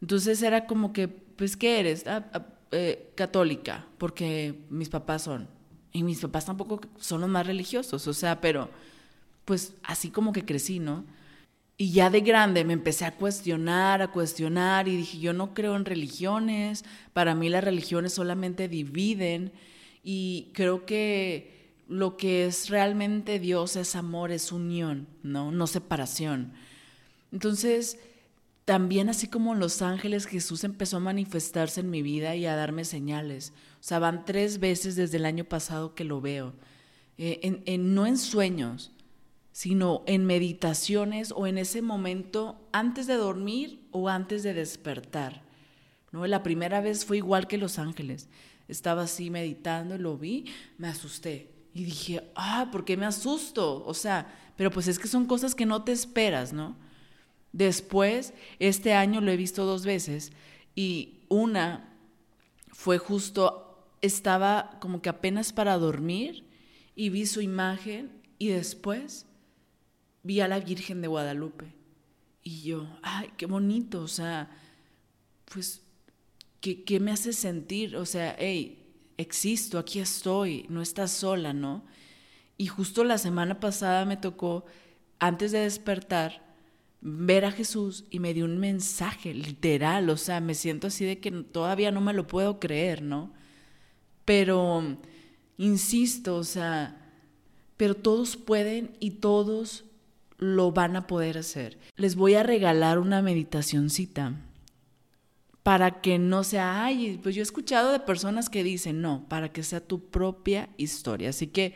entonces 0.01 0.41
era 0.41 0.65
como 0.65 0.93
que, 0.93 1.07
pues, 1.07 1.57
¿qué 1.57 1.79
eres? 1.79 2.05
Ah, 2.07 2.25
ah 2.33 2.45
eh, 2.71 3.13
católica, 3.15 3.85
porque 3.97 4.59
mis 4.69 4.89
papás 4.89 5.21
son. 5.21 5.47
Y 5.93 6.03
mis 6.03 6.19
papás 6.19 6.45
tampoco 6.45 6.81
son 6.99 7.21
los 7.21 7.29
más 7.29 7.47
religiosos, 7.47 8.05
o 8.05 8.13
sea, 8.13 8.41
pero 8.41 8.69
pues 9.45 9.75
así 9.83 10.09
como 10.09 10.33
que 10.33 10.43
crecí, 10.43 10.79
¿no? 10.79 11.05
Y 11.77 11.91
ya 11.91 12.09
de 12.09 12.21
grande 12.21 12.63
me 12.63 12.73
empecé 12.73 13.05
a 13.05 13.15
cuestionar, 13.15 14.01
a 14.01 14.11
cuestionar 14.11 14.87
y 14.87 14.95
dije, 14.95 15.19
yo 15.19 15.33
no 15.33 15.53
creo 15.53 15.75
en 15.75 15.83
religiones, 15.83 16.85
para 17.11 17.35
mí 17.35 17.49
las 17.49 17.63
religiones 17.63 18.13
solamente 18.13 18.69
dividen 18.69 19.51
y 20.03 20.51
creo 20.53 20.85
que 20.85 21.73
lo 21.87 22.17
que 22.17 22.45
es 22.45 22.69
realmente 22.69 23.39
Dios 23.39 23.75
es 23.75 23.95
amor, 23.95 24.31
es 24.31 24.51
unión, 24.51 25.07
¿no? 25.21 25.51
No 25.51 25.67
separación. 25.67 26.53
Entonces, 27.31 27.99
también 28.65 29.09
así 29.09 29.27
como 29.27 29.53
en 29.53 29.59
los 29.59 29.81
ángeles, 29.81 30.25
Jesús 30.25 30.63
empezó 30.63 30.97
a 30.97 31.01
manifestarse 31.01 31.81
en 31.81 31.89
mi 31.89 32.01
vida 32.01 32.35
y 32.35 32.45
a 32.45 32.55
darme 32.55 32.85
señales. 32.85 33.53
O 33.79 33.83
sea, 33.83 33.99
van 33.99 34.25
tres 34.25 34.59
veces 34.59 34.95
desde 34.95 35.17
el 35.17 35.25
año 35.25 35.45
pasado 35.45 35.93
que 35.93 36.03
lo 36.03 36.21
veo. 36.21 36.53
Eh, 37.17 37.61
en, 37.65 37.93
no 37.93 38.07
en 38.07 38.17
sueños, 38.17 38.91
sino 39.55 40.03
en 40.05 40.25
meditaciones 40.25 41.31
o 41.33 41.47
en 41.47 41.57
ese 41.57 41.81
momento 41.81 42.67
antes 42.73 43.07
de 43.07 43.13
dormir 43.13 43.87
o 43.91 44.09
antes 44.09 44.43
de 44.43 44.53
despertar. 44.53 45.43
¿no? 46.11 46.27
La 46.27 46.43
primera 46.43 46.81
vez 46.81 47.05
fue 47.05 47.15
igual 47.15 47.47
que 47.47 47.57
Los 47.57 47.79
Ángeles. 47.79 48.27
Estaba 48.67 49.03
así 49.03 49.29
meditando, 49.29 49.97
lo 49.97 50.17
vi, 50.17 50.43
me 50.77 50.89
asusté. 50.89 51.53
Y 51.73 51.85
dije, 51.85 52.29
ah, 52.35 52.67
¿por 52.69 52.83
qué 52.83 52.97
me 52.97 53.05
asusto? 53.05 53.81
O 53.85 53.93
sea, 53.93 54.27
pero 54.57 54.71
pues 54.71 54.89
es 54.89 54.99
que 54.99 55.07
son 55.07 55.25
cosas 55.25 55.55
que 55.55 55.65
no 55.65 55.85
te 55.85 55.93
esperas, 55.93 56.51
¿no? 56.51 56.75
Después, 57.53 58.33
este 58.59 58.91
año 58.91 59.21
lo 59.21 59.31
he 59.31 59.37
visto 59.37 59.63
dos 59.63 59.85
veces 59.85 60.33
y 60.75 61.21
una 61.29 61.95
fue 62.73 62.97
justo, 62.97 63.87
estaba 64.01 64.77
como 64.81 65.01
que 65.01 65.07
apenas 65.07 65.53
para 65.53 65.77
dormir 65.77 66.43
y 66.93 67.07
vi 67.07 67.25
su 67.25 67.39
imagen 67.39 68.11
y 68.37 68.49
después 68.49 69.27
vi 70.25 70.39
a 70.41 70.47
la 70.47 70.59
Virgen 70.59 71.01
de 71.01 71.07
Guadalupe. 71.07 71.71
Y 72.41 72.63
yo, 72.63 72.87
ay, 73.03 73.29
qué 73.37 73.45
bonito, 73.45 74.01
o 74.01 74.07
sea, 74.07 74.49
pues, 75.45 75.83
¿qué, 76.61 76.83
qué 76.83 76.99
me 76.99 77.11
hace 77.11 77.31
sentir? 77.31 77.95
O 77.95 78.05
sea, 78.05 78.35
hey, 78.39 78.83
existo, 79.17 79.77
aquí 79.77 79.99
estoy, 79.99 80.65
no 80.67 80.81
estás 80.81 81.11
sola, 81.11 81.53
¿no? 81.53 81.85
Y 82.57 82.65
justo 82.65 83.03
la 83.03 83.19
semana 83.19 83.59
pasada 83.59 84.03
me 84.05 84.17
tocó, 84.17 84.65
antes 85.19 85.51
de 85.51 85.59
despertar, 85.59 86.43
ver 87.01 87.45
a 87.45 87.51
Jesús 87.51 88.05
y 88.09 88.19
me 88.19 88.33
dio 88.33 88.45
un 88.45 88.57
mensaje 88.57 89.31
literal, 89.31 90.09
o 90.09 90.17
sea, 90.17 90.39
me 90.39 90.55
siento 90.55 90.87
así 90.87 91.05
de 91.05 91.19
que 91.19 91.29
todavía 91.31 91.91
no 91.91 92.01
me 92.01 92.13
lo 92.13 92.25
puedo 92.25 92.59
creer, 92.59 93.03
¿no? 93.03 93.31
Pero, 94.23 94.97
insisto, 95.57 96.37
o 96.37 96.43
sea, 96.43 97.11
pero 97.77 97.93
todos 97.93 98.37
pueden 98.37 98.97
y 98.99 99.11
todos 99.11 99.85
lo 100.37 100.71
van 100.71 100.95
a 100.95 101.07
poder 101.07 101.37
hacer. 101.37 101.79
Les 101.95 102.15
voy 102.15 102.35
a 102.35 102.43
regalar 102.43 102.99
una 102.99 103.21
meditacioncita 103.21 104.33
para 105.63 106.01
que 106.01 106.19
no 106.19 106.43
sea, 106.43 106.85
ay, 106.85 107.19
pues 107.23 107.33
yo 107.33 107.41
he 107.41 107.43
escuchado 107.43 107.91
de 107.91 107.99
personas 107.99 108.49
que 108.49 108.63
dicen, 108.63 109.01
no, 109.01 109.27
para 109.27 109.51
que 109.51 109.63
sea 109.63 109.79
tu 109.79 110.09
propia 110.09 110.69
historia. 110.77 111.29
Así 111.29 111.47
que 111.47 111.75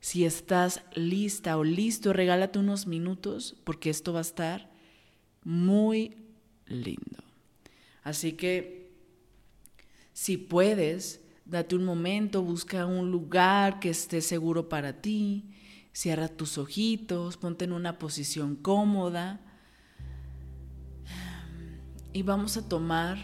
si 0.00 0.24
estás 0.24 0.82
lista 0.94 1.58
o 1.58 1.64
listo, 1.64 2.12
regálate 2.12 2.58
unos 2.58 2.86
minutos 2.86 3.56
porque 3.64 3.90
esto 3.90 4.12
va 4.12 4.20
a 4.20 4.22
estar 4.22 4.70
muy 5.44 6.16
lindo. 6.66 7.22
Así 8.02 8.32
que 8.32 8.92
si 10.12 10.36
puedes, 10.36 11.20
date 11.44 11.76
un 11.76 11.84
momento, 11.84 12.42
busca 12.42 12.86
un 12.86 13.10
lugar 13.10 13.78
que 13.80 13.90
esté 13.90 14.20
seguro 14.20 14.68
para 14.68 15.02
ti, 15.02 15.50
cierra 15.92 16.28
tus 16.28 16.58
ojitos, 16.58 17.36
ponte 17.36 17.64
en 17.64 17.72
una 17.72 17.98
posición 17.98 18.56
cómoda 18.56 19.40
y 22.12 22.22
vamos 22.22 22.56
a 22.56 22.68
tomar 22.68 23.18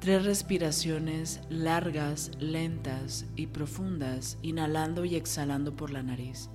tres 0.00 0.24
respiraciones 0.24 1.40
largas, 1.50 2.30
lentas 2.38 3.26
y 3.36 3.48
profundas, 3.48 4.38
inhalando 4.42 5.04
y 5.04 5.16
exhalando 5.16 5.76
por 5.76 5.90
la 5.90 6.02
nariz. 6.02 6.48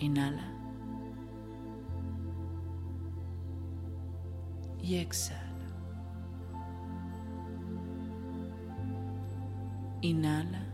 Inhala. 0.00 0.54
Y 4.80 4.96
exhala. 4.96 5.42
Inhala. 10.00 10.67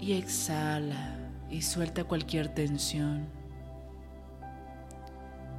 Y 0.00 0.14
exhala 0.14 1.18
y 1.50 1.60
suelta 1.60 2.04
cualquier 2.04 2.48
tensión. 2.48 3.28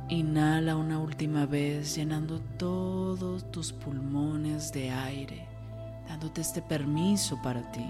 Inhala 0.10 0.76
una 0.76 0.98
última 0.98 1.46
vez 1.46 1.96
llenando 1.96 2.42
todos 2.58 3.52
tus 3.52 3.72
pulmones 3.72 4.74
de 4.74 4.90
aire, 4.90 5.48
dándote 6.08 6.42
este 6.42 6.60
permiso 6.64 7.40
para 7.44 7.72
ti. 7.72 7.86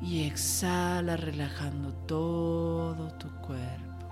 Y 0.00 0.24
exhala 0.24 1.18
relajando 1.18 1.92
todo 2.06 3.12
tu 3.18 3.28
cuerpo. 3.42 4.08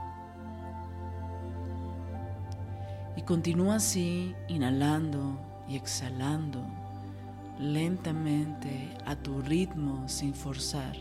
Y 3.17 3.23
continúa 3.23 3.77
así, 3.77 4.35
inhalando 4.47 5.41
y 5.67 5.77
exhalando 5.77 6.80
lentamente 7.61 8.97
a 9.05 9.15
tu 9.17 9.41
ritmo 9.43 10.09
sin 10.09 10.35
forzar. 10.35 10.97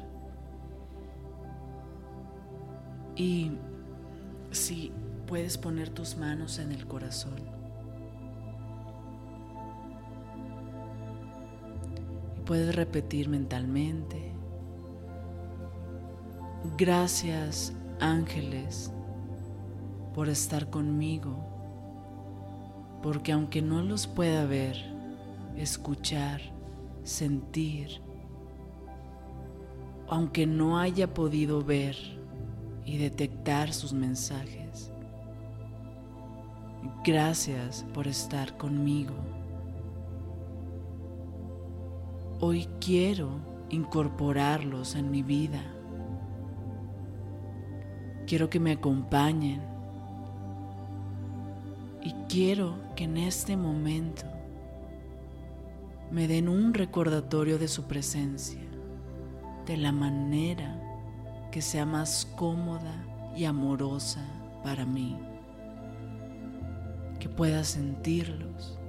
Y 3.16 3.52
si 4.52 4.92
puedes 5.26 5.58
poner 5.58 5.90
tus 5.90 6.18
manos 6.18 6.60
en 6.60 6.72
el 6.72 6.86
corazón. 6.86 7.40
Y 12.38 12.42
puedes 12.42 12.76
repetir 12.76 13.30
mentalmente, 13.30 14.34
gracias 16.78 17.74
ángeles 18.00 18.92
por 20.14 20.30
estar 20.30 20.70
conmigo, 20.70 21.38
porque 23.04 23.32
aunque 23.32 23.62
no 23.62 23.82
los 23.82 24.08
pueda 24.08 24.46
ver, 24.46 24.89
escuchar, 25.58 26.42
sentir, 27.04 28.02
aunque 30.08 30.48
no 30.48 30.80
haya 30.80 31.14
podido 31.14 31.64
ver 31.64 31.96
y 32.86 32.98
detectar 32.98 33.74
sus 33.74 33.94
mensajes, 33.94 34.60
Gracias 37.04 37.86
por 37.94 38.08
estar 38.08 38.58
conmigo. 38.58 39.14
Hoy 42.40 42.68
quiero 42.80 43.30
incorporarlos 43.70 44.96
en 44.96 45.12
mi 45.12 45.24
vida. 45.24 45.62
Quiero 48.28 48.50
que 48.50 48.60
me 48.60 48.74
acompañen. 48.74 49.62
Y 52.02 52.14
quiero 52.30 52.76
que 52.96 53.06
en 53.06 53.18
este 53.18 53.58
momento 53.58 54.26
me 56.12 56.28
den 56.28 56.50
un 56.50 56.74
recordatorio 56.74 57.60
de 57.60 57.68
su 57.68 57.84
presencia, 57.84 58.62
de 59.66 59.78
la 59.78 59.92
manera 59.92 60.80
que 61.52 61.62
sea 61.62 61.86
más 61.86 62.28
cómoda 62.36 63.06
y 63.36 63.46
amorosa 63.46 64.26
para 64.64 64.86
mí 64.86 65.18
que 67.20 67.28
pueda 67.28 67.64
sentirlos, 67.64 68.80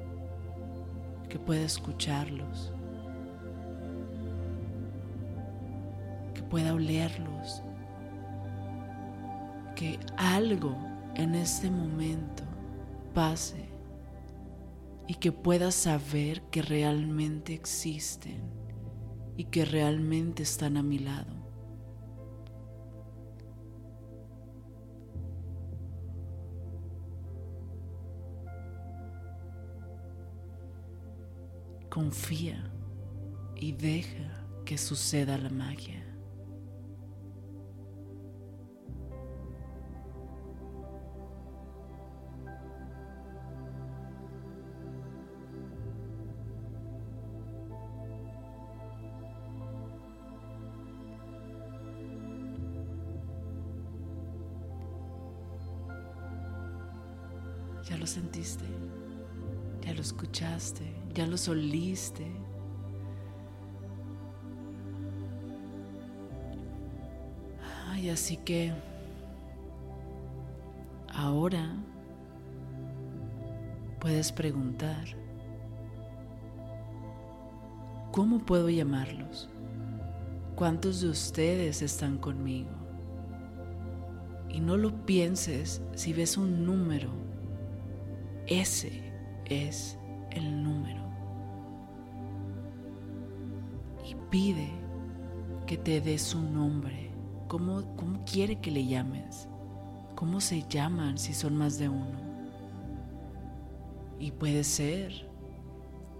que 1.28 1.38
pueda 1.38 1.62
escucharlos, 1.62 2.72
que 6.32 6.42
pueda 6.44 6.72
olerlos, 6.72 7.62
que 9.74 9.98
algo 10.16 10.76
en 11.16 11.34
este 11.34 11.70
momento 11.70 12.44
pase 13.12 13.69
y 15.10 15.14
que 15.14 15.32
pueda 15.32 15.72
saber 15.72 16.40
que 16.52 16.62
realmente 16.62 17.52
existen 17.52 18.48
y 19.36 19.46
que 19.46 19.64
realmente 19.64 20.44
están 20.44 20.76
a 20.76 20.84
mi 20.84 21.00
lado. 21.00 21.34
Confía 31.88 32.72
y 33.56 33.72
deja 33.72 34.46
que 34.64 34.78
suceda 34.78 35.36
la 35.38 35.50
magia. 35.50 36.09
Sentiste? 58.10 58.64
¿Ya 59.84 59.94
lo 59.94 60.00
escuchaste? 60.00 61.00
ya 61.14 61.26
lo 61.26 61.36
soliste. 61.36 62.26
Ay, 67.88 68.10
así 68.10 68.36
que 68.36 68.72
ahora 71.08 71.76
puedes 73.98 74.32
preguntar, 74.32 75.04
¿cómo 78.12 78.38
puedo 78.38 78.70
llamarlos? 78.70 79.48
¿Cuántos 80.54 81.00
de 81.00 81.08
ustedes 81.08 81.82
están 81.82 82.18
conmigo? 82.18 82.70
Y 84.48 84.60
no 84.60 84.76
lo 84.76 85.04
pienses 85.06 85.82
si 85.94 86.12
ves 86.12 86.36
un 86.36 86.64
número. 86.64 87.19
Ese 88.50 89.12
es 89.44 89.96
el 90.32 90.64
número 90.64 91.04
y 94.04 94.16
pide 94.28 94.68
que 95.68 95.78
te 95.78 96.00
dé 96.00 96.18
su 96.18 96.42
nombre. 96.42 97.12
¿Cómo, 97.46 97.94
¿Cómo 97.94 98.24
quiere 98.24 98.56
que 98.56 98.72
le 98.72 98.84
llames? 98.84 99.48
¿Cómo 100.16 100.40
se 100.40 100.64
llaman 100.68 101.16
si 101.16 101.32
son 101.32 101.56
más 101.56 101.78
de 101.78 101.90
uno? 101.90 102.18
Y 104.18 104.32
puede 104.32 104.64
ser 104.64 105.30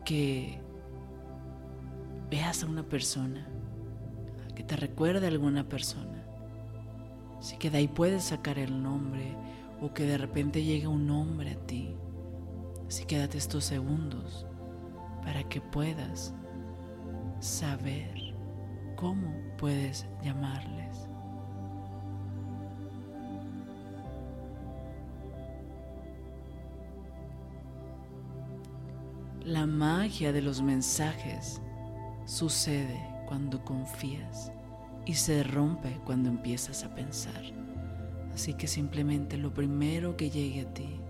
que 0.04 0.60
veas 2.30 2.62
a 2.62 2.66
una 2.66 2.84
persona 2.84 3.48
que 4.54 4.62
te 4.62 4.76
recuerde 4.76 5.26
a 5.26 5.30
alguna 5.30 5.68
persona. 5.68 6.24
Así 7.40 7.56
que 7.56 7.70
de 7.70 7.78
ahí 7.78 7.88
puedes 7.88 8.22
sacar 8.22 8.56
el 8.60 8.80
nombre 8.80 9.34
o 9.82 9.92
que 9.92 10.04
de 10.04 10.16
repente 10.16 10.62
llegue 10.62 10.86
un 10.86 11.08
nombre 11.08 11.50
a 11.50 11.66
ti. 11.66 11.96
Así 12.90 13.04
que 13.04 13.18
date 13.18 13.38
estos 13.38 13.62
segundos 13.66 14.44
para 15.22 15.44
que 15.44 15.60
puedas 15.60 16.34
saber 17.38 18.34
cómo 18.96 19.32
puedes 19.58 20.08
llamarles. 20.24 21.06
La 29.44 29.66
magia 29.66 30.32
de 30.32 30.42
los 30.42 30.60
mensajes 30.60 31.62
sucede 32.24 33.00
cuando 33.28 33.64
confías 33.64 34.50
y 35.06 35.14
se 35.14 35.44
rompe 35.44 36.00
cuando 36.04 36.28
empiezas 36.28 36.82
a 36.82 36.92
pensar. 36.92 37.44
Así 38.34 38.52
que 38.54 38.66
simplemente 38.66 39.36
lo 39.36 39.54
primero 39.54 40.16
que 40.16 40.28
llegue 40.28 40.62
a 40.62 40.74
ti 40.74 41.00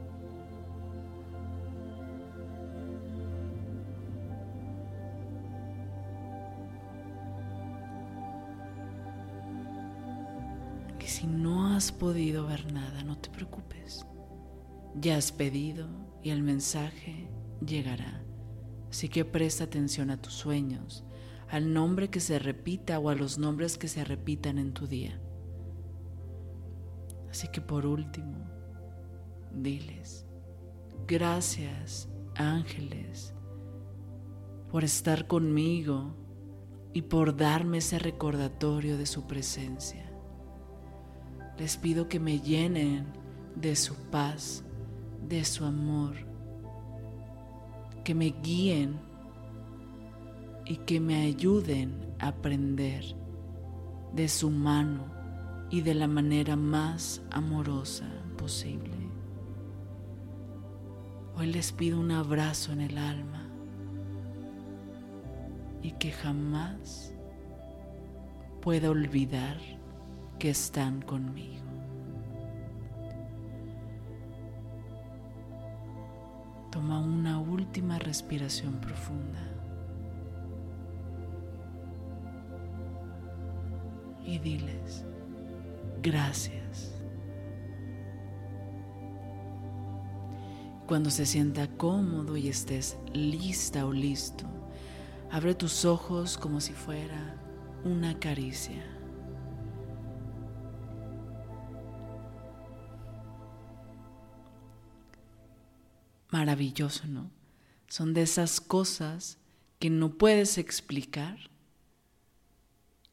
has 11.81 11.93
podido 11.93 12.47
ver 12.47 12.70
nada, 12.74 13.03
no 13.05 13.16
te 13.16 13.31
preocupes. 13.31 14.05
Ya 14.97 15.16
has 15.16 15.33
pedido 15.33 15.89
y 16.22 16.28
el 16.28 16.43
mensaje 16.43 17.31
llegará. 17.66 18.22
Así 18.91 19.09
que 19.09 19.24
presta 19.24 19.64
atención 19.64 20.11
a 20.11 20.20
tus 20.20 20.35
sueños, 20.35 21.07
al 21.49 21.72
nombre 21.72 22.11
que 22.11 22.20
se 22.20 22.39
repita 22.39 22.99
o 22.99 23.09
a 23.09 23.14
los 23.14 23.39
nombres 23.39 23.78
que 23.78 23.89
se 23.89 24.05
repitan 24.05 24.59
en 24.59 24.74
tu 24.74 24.87
día. 24.87 25.22
Así 27.31 27.49
que 27.49 27.62
por 27.62 27.87
último, 27.87 28.45
diles, 29.51 30.26
gracias 31.07 32.11
ángeles 32.37 33.33
por 34.70 34.85
estar 34.85 35.26
conmigo 35.26 36.14
y 36.93 37.01
por 37.01 37.35
darme 37.35 37.78
ese 37.78 37.99
recordatorio 37.99 38.99
de 38.99 39.07
su 39.07 39.26
presencia. 39.26 40.09
Les 41.61 41.76
pido 41.76 42.08
que 42.08 42.18
me 42.18 42.40
llenen 42.40 43.04
de 43.54 43.76
su 43.76 43.94
paz, 43.94 44.64
de 45.28 45.44
su 45.44 45.66
amor 45.66 46.16
que 48.02 48.14
me 48.14 48.34
guíen 48.42 48.98
y 50.64 50.76
que 50.76 51.00
me 51.00 51.20
ayuden 51.20 52.14
a 52.18 52.28
aprender 52.28 53.04
de 54.14 54.26
su 54.26 54.48
mano 54.48 55.04
y 55.68 55.82
de 55.82 55.92
la 55.92 56.08
manera 56.08 56.56
más 56.56 57.20
amorosa 57.30 58.08
posible. 58.38 58.96
Hoy 61.36 61.48
les 61.52 61.72
pido 61.72 62.00
un 62.00 62.11
abrazo 62.11 62.72
en 62.72 62.80
el 62.80 62.96
alma 62.96 63.50
y 65.82 65.92
que 65.92 66.11
jamás 66.11 67.12
pueda 68.62 68.88
olvidar 68.88 69.58
que 70.41 70.49
están 70.49 71.03
conmigo. 71.03 71.62
Toma 76.72 76.99
una 76.99 77.38
última 77.38 77.99
respiración 77.99 78.80
profunda. 78.80 79.38
Y 84.24 84.38
diles, 84.38 85.05
gracias. 86.01 86.95
Cuando 90.86 91.11
se 91.11 91.26
sienta 91.26 91.68
cómodo 91.76 92.38
y 92.38 92.49
estés 92.49 92.97
lista 93.12 93.84
o 93.84 93.93
listo, 93.93 94.47
abre 95.30 95.55
tus 95.55 95.84
ojos 95.84 96.38
como 96.38 96.62
si 96.62 96.72
fuera 96.72 97.36
una 97.84 98.18
caricia. 98.18 98.99
Maravilloso, 106.31 107.07
¿no? 107.07 107.31
Son 107.89 108.14
de 108.14 108.22
esas 108.22 108.61
cosas 108.61 109.39
que 109.78 109.91
no 109.91 110.16
puedes 110.16 110.59
explicar 110.59 111.51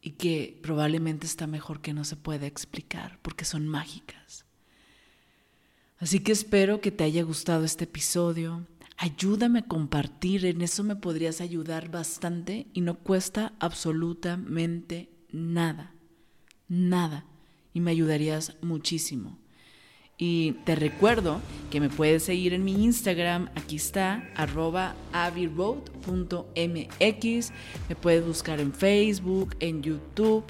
y 0.01 0.11
que 0.11 0.59
probablemente 0.61 1.26
está 1.26 1.47
mejor 1.47 1.82
que 1.82 1.93
no 1.93 2.03
se 2.03 2.15
pueda 2.15 2.45
explicar 2.45 3.20
porque 3.22 3.45
son 3.45 3.68
mágicas. 3.68 4.45
Así 5.99 6.20
que 6.20 6.32
espero 6.32 6.80
que 6.80 6.91
te 6.91 7.03
haya 7.03 7.24
gustado 7.24 7.65
este 7.65 7.86
episodio. 7.86 8.68
Ayúdame 8.97 9.59
a 9.59 9.68
compartir, 9.68 10.45
en 10.45 10.61
eso 10.61 10.84
me 10.84 10.95
podrías 10.95 11.41
ayudar 11.41 11.89
bastante 11.89 12.68
y 12.74 12.82
no 12.82 12.99
cuesta 12.99 13.53
absolutamente 13.59 15.09
nada, 15.32 15.93
nada, 16.68 17.26
y 17.74 17.80
me 17.80 17.91
ayudarías 17.91 18.57
muchísimo. 18.61 19.39
Y 20.20 20.53
te 20.63 20.76
recuerdo 20.76 21.41
que 21.70 21.80
me 21.80 21.89
puedes 21.89 22.24
seguir 22.24 22.53
en 22.53 22.63
mi 22.63 22.84
Instagram, 22.84 23.49
aquí 23.55 23.76
está, 23.76 24.28
arroba 24.36 24.95
aviroad.mx, 25.13 25.91
me 27.88 27.95
puedes 27.95 28.26
buscar 28.26 28.59
en 28.59 28.74
Facebook, 28.74 29.55
en 29.59 29.84
YouTube. 29.84 30.43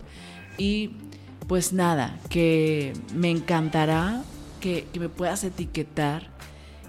Y 0.57 0.91
pues 1.47 1.73
nada, 1.73 2.17
que 2.29 2.93
me 3.13 3.29
encantará 3.29 4.23
que, 4.61 4.87
me 4.97 5.09
puedas 5.09 5.43
etiquetar 5.43 6.29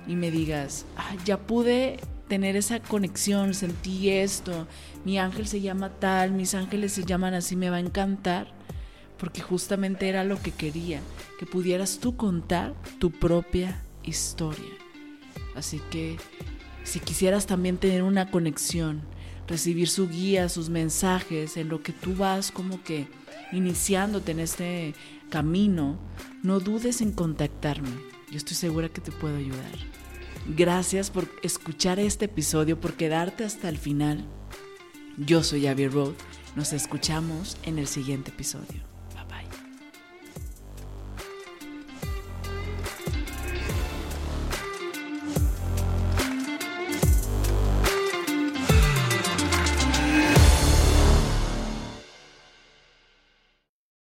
y 0.07 0.15
me 0.15 0.31
digas, 0.31 0.87
ya 1.25 1.37
pude 1.37 1.99
tener 2.29 2.55
esa 2.55 2.79
conexión, 2.81 3.55
sentí 3.55 4.11
esto, 4.11 4.69
mi 5.05 5.19
ángel 5.19 5.49
se 5.49 5.61
llama 5.61 5.91
tal, 5.91 6.31
mis 6.31 6.55
ángeles 6.55 6.93
se 6.93 7.05
llaman 7.05 7.35
así, 7.35 7.57
me 7.57 7.71
va 7.71 7.79
a 7.79 7.81
encantar 7.81 8.53
porque 9.19 9.43
justamente 9.43 10.09
era 10.09 10.25
lo 10.25 10.41
que 10.41 10.53
quería, 10.53 11.01
que 11.39 11.47
pudieras 11.47 11.99
tú 11.99 12.17
contar 12.17 12.75
tu 12.99 13.11
propia 13.11 13.83
historia. 14.03 14.71
Así 15.55 15.81
que 15.91 16.17
si 16.85 17.01
quisieras 17.01 17.47
también 17.47 17.77
tener 17.77 18.03
una 18.03 18.31
conexión, 18.31 19.03
recibir 19.47 19.89
su 19.89 20.09
guía, 20.09 20.49
sus 20.49 20.69
mensajes, 20.69 21.57
en 21.57 21.69
lo 21.69 21.83
que 21.83 21.93
tú 21.93 22.15
vas 22.15 22.51
como 22.51 22.83
que 22.83 23.09
iniciándote 23.53 24.33
en 24.33 24.41
este 24.41 24.95
camino, 25.31 25.99
no 26.43 26.61
dudes 26.61 27.01
en 27.01 27.13
contactarme. 27.13 27.91
Yo 28.31 28.37
estoy 28.37 28.57
segura 28.57 28.89
que 28.89 29.01
te 29.01 29.13
puedo 29.13 29.37
ayudar. 29.37 29.73
Gracias 30.57 31.11
por 31.11 31.29
escuchar 31.43 31.99
este 31.99 32.27
episodio, 32.27 32.81
por 32.81 32.95
quedarte 32.95 33.45
hasta 33.45 33.69
el 33.69 33.79
final. 33.79 34.25
Yo 35.19 35.43
soy 35.43 35.67
Abby 35.67 35.89
Road. 35.89 36.15
Nos 36.57 36.73
escuchamos 36.73 37.57
en 37.65 37.79
el 37.79 37.87
siguiente 37.87 38.31
episodio. 38.31 38.88